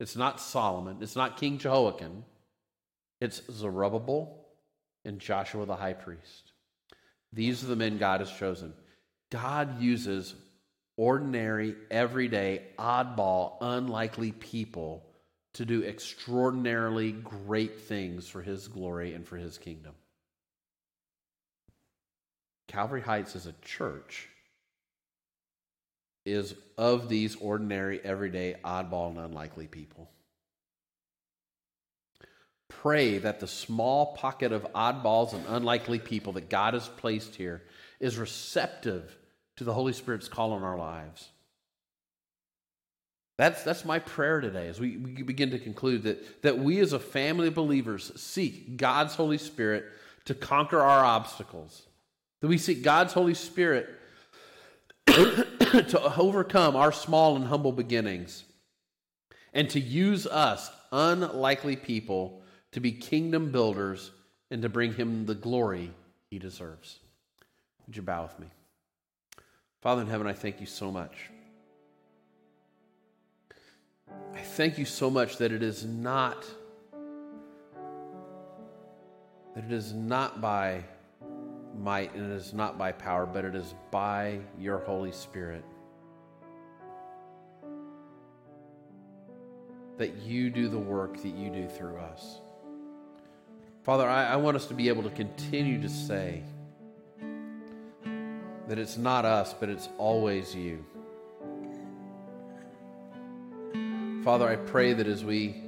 It's 0.00 0.16
not 0.16 0.40
Solomon. 0.40 0.98
It's 1.00 1.16
not 1.16 1.36
King 1.36 1.58
Jehoiakim. 1.58 2.24
It's 3.20 3.42
Zerubbabel 3.50 4.46
and 5.04 5.18
Joshua 5.20 5.66
the 5.66 5.76
high 5.76 5.94
priest. 5.94 6.52
These 7.32 7.62
are 7.62 7.68
the 7.68 7.76
men 7.76 7.98
God 7.98 8.20
has 8.20 8.30
chosen. 8.30 8.72
God 9.30 9.80
uses 9.80 10.34
ordinary, 10.96 11.74
everyday, 11.90 12.62
oddball, 12.78 13.56
unlikely 13.60 14.32
people 14.32 15.04
to 15.54 15.64
do 15.64 15.84
extraordinarily 15.84 17.12
great 17.12 17.80
things 17.80 18.28
for 18.28 18.42
his 18.42 18.68
glory 18.68 19.14
and 19.14 19.26
for 19.26 19.36
his 19.36 19.58
kingdom. 19.58 19.94
Calvary 22.68 23.00
Heights 23.00 23.36
is 23.36 23.46
a 23.46 23.54
church 23.62 24.28
is 26.26 26.54
of 26.76 27.08
these 27.08 27.36
ordinary, 27.36 28.00
everyday, 28.04 28.56
oddball, 28.64 29.10
and 29.10 29.18
unlikely 29.18 29.66
people 29.66 30.10
pray 32.68 33.18
that 33.18 33.40
the 33.40 33.46
small 33.46 34.14
pocket 34.14 34.52
of 34.52 34.62
oddballs 34.72 35.32
and 35.32 35.44
unlikely 35.48 35.98
people 35.98 36.34
that 36.34 36.48
God 36.48 36.74
has 36.74 36.88
placed 36.88 37.34
here 37.34 37.62
is 38.00 38.18
receptive 38.18 39.16
to 39.56 39.64
the 39.64 39.72
Holy 39.72 39.92
Spirit's 39.92 40.28
call 40.28 40.52
on 40.52 40.62
our 40.62 40.78
lives. 40.78 41.28
That's, 43.38 43.62
that's 43.62 43.84
my 43.84 43.98
prayer 43.98 44.40
today 44.40 44.68
as 44.68 44.80
we, 44.80 44.96
we 44.96 45.22
begin 45.22 45.50
to 45.50 45.58
conclude 45.58 46.04
that, 46.04 46.42
that 46.42 46.58
we 46.58 46.80
as 46.80 46.92
a 46.92 46.98
family 46.98 47.48
of 47.48 47.54
believers 47.54 48.12
seek 48.20 48.76
God's 48.76 49.14
Holy 49.14 49.38
Spirit 49.38 49.84
to 50.24 50.34
conquer 50.34 50.80
our 50.80 51.04
obstacles. 51.04 51.82
That 52.40 52.48
we 52.48 52.58
seek 52.58 52.82
God's 52.82 53.12
Holy 53.12 53.34
Spirit 53.34 53.88
to 55.88 56.16
overcome 56.18 56.76
our 56.76 56.92
small 56.92 57.36
and 57.36 57.46
humble 57.46 57.72
beginnings 57.72 58.44
and 59.52 59.70
to 59.70 59.80
use 59.80 60.26
us, 60.26 60.70
unlikely 60.92 61.76
people, 61.76 62.42
to 62.72 62.80
be 62.80 62.92
kingdom 62.92 63.50
builders, 63.50 64.10
and 64.50 64.62
to 64.62 64.68
bring 64.68 64.92
him 64.94 65.26
the 65.26 65.34
glory 65.34 65.90
he 66.30 66.38
deserves. 66.38 67.00
Would 67.86 67.96
you 67.96 68.02
bow 68.02 68.22
with 68.22 68.38
me? 68.38 68.46
Father 69.80 70.02
in 70.02 70.08
heaven, 70.08 70.26
I 70.26 70.34
thank 70.34 70.60
you 70.60 70.66
so 70.66 70.90
much. 70.90 71.30
I 74.34 74.40
thank 74.40 74.78
you 74.78 74.84
so 74.84 75.10
much 75.10 75.38
that 75.38 75.52
it 75.52 75.62
is 75.62 75.84
not 75.84 76.44
that 79.54 79.64
it 79.64 79.72
is 79.72 79.94
not 79.94 80.42
by 80.42 80.84
might 81.78 82.14
and 82.14 82.32
it 82.32 82.34
is 82.34 82.52
not 82.52 82.78
by 82.78 82.92
power, 82.92 83.26
but 83.26 83.44
it 83.44 83.54
is 83.54 83.74
by 83.90 84.40
your 84.58 84.78
Holy 84.78 85.12
Spirit. 85.12 85.64
That 89.98 90.16
you 90.16 90.50
do 90.50 90.68
the 90.68 90.78
work 90.78 91.22
that 91.22 91.34
you 91.34 91.50
do 91.50 91.68
through 91.68 91.96
us. 91.96 92.40
Father, 93.82 94.08
I, 94.08 94.26
I 94.26 94.36
want 94.36 94.56
us 94.56 94.66
to 94.66 94.74
be 94.74 94.88
able 94.88 95.04
to 95.04 95.10
continue 95.10 95.80
to 95.80 95.88
say 95.88 96.42
that 98.68 98.78
it's 98.78 98.96
not 98.96 99.24
us, 99.24 99.54
but 99.58 99.68
it's 99.68 99.88
always 99.96 100.54
you. 100.54 100.84
Father, 104.24 104.48
I 104.48 104.56
pray 104.56 104.92
that 104.92 105.06
as 105.06 105.24
we 105.24 105.62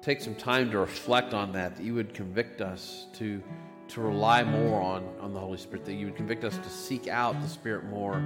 take 0.00 0.22
some 0.22 0.34
time 0.34 0.70
to 0.70 0.78
reflect 0.78 1.34
on 1.34 1.52
that, 1.52 1.76
that 1.76 1.82
you 1.82 1.94
would 1.94 2.14
convict 2.14 2.62
us 2.62 3.06
to, 3.14 3.42
to 3.90 4.00
rely 4.00 4.42
more 4.44 4.80
on, 4.80 5.04
on 5.20 5.32
the 5.32 5.40
Holy 5.40 5.58
Spirit, 5.58 5.84
that 5.84 5.94
you 5.94 6.06
would 6.06 6.16
convict 6.16 6.44
us 6.44 6.56
to 6.56 6.68
seek 6.68 7.08
out 7.08 7.40
the 7.40 7.48
Spirit 7.48 7.84
more, 7.84 8.22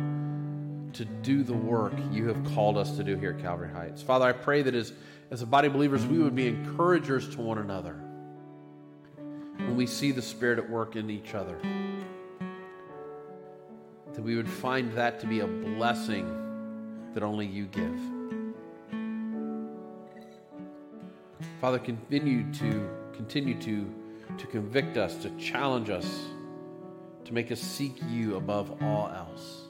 to 0.93 1.05
do 1.05 1.43
the 1.43 1.55
work 1.55 1.93
you 2.13 2.29
have 2.29 2.45
called 2.55 2.77
us 2.77 2.97
to 2.97 3.05
do 3.05 3.17
here 3.17 3.31
at 3.31 3.43
Calvary 3.43 3.71
Heights. 3.71 4.03
Father, 4.03 4.27
I 4.27 4.33
pray 4.33 4.63
that 4.63 4.75
as, 4.75 4.93
as 5.31 5.43
a 5.43 5.47
body 5.47 5.67
of 5.67 5.73
believers, 5.73 6.07
we 6.07 6.19
would 6.19 6.35
be 6.35 6.47
encouragers 6.47 7.29
to 7.35 7.41
one 7.41 7.59
another 7.59 7.95
when 9.57 9.77
we 9.77 9.87
see 9.87 10.13
the 10.13 10.23
Spirit 10.23 10.59
at 10.59 10.69
work 10.69 10.97
in 10.97 11.11
each 11.11 11.35
other. 11.35 11.59
That 14.13 14.23
we 14.23 14.37
would 14.37 14.49
find 14.49 14.93
that 14.93 15.19
to 15.21 15.27
be 15.27 15.41
a 15.41 15.47
blessing 15.47 17.11
that 17.15 17.23
only 17.23 17.47
you 17.47 17.67
give. 17.67 18.01
Father, 21.61 21.79
continue 21.79 22.53
to 22.53 22.89
continue 23.15 23.59
to, 23.63 23.93
to 24.39 24.47
convict 24.47 24.97
us, 24.97 25.17
to 25.19 25.31
challenge 25.31 25.91
us, 25.91 26.27
to 27.25 27.33
make 27.33 27.51
us 27.51 27.61
seek 27.61 28.01
you 28.09 28.37
above 28.37 28.83
all 28.83 29.09
else. 29.09 29.63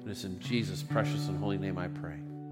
And 0.00 0.10
it's 0.10 0.24
in 0.24 0.38
Jesus' 0.40 0.82
precious 0.82 1.28
and 1.28 1.38
holy 1.38 1.58
name 1.58 1.78
I 1.78 1.88
pray. 1.88 2.25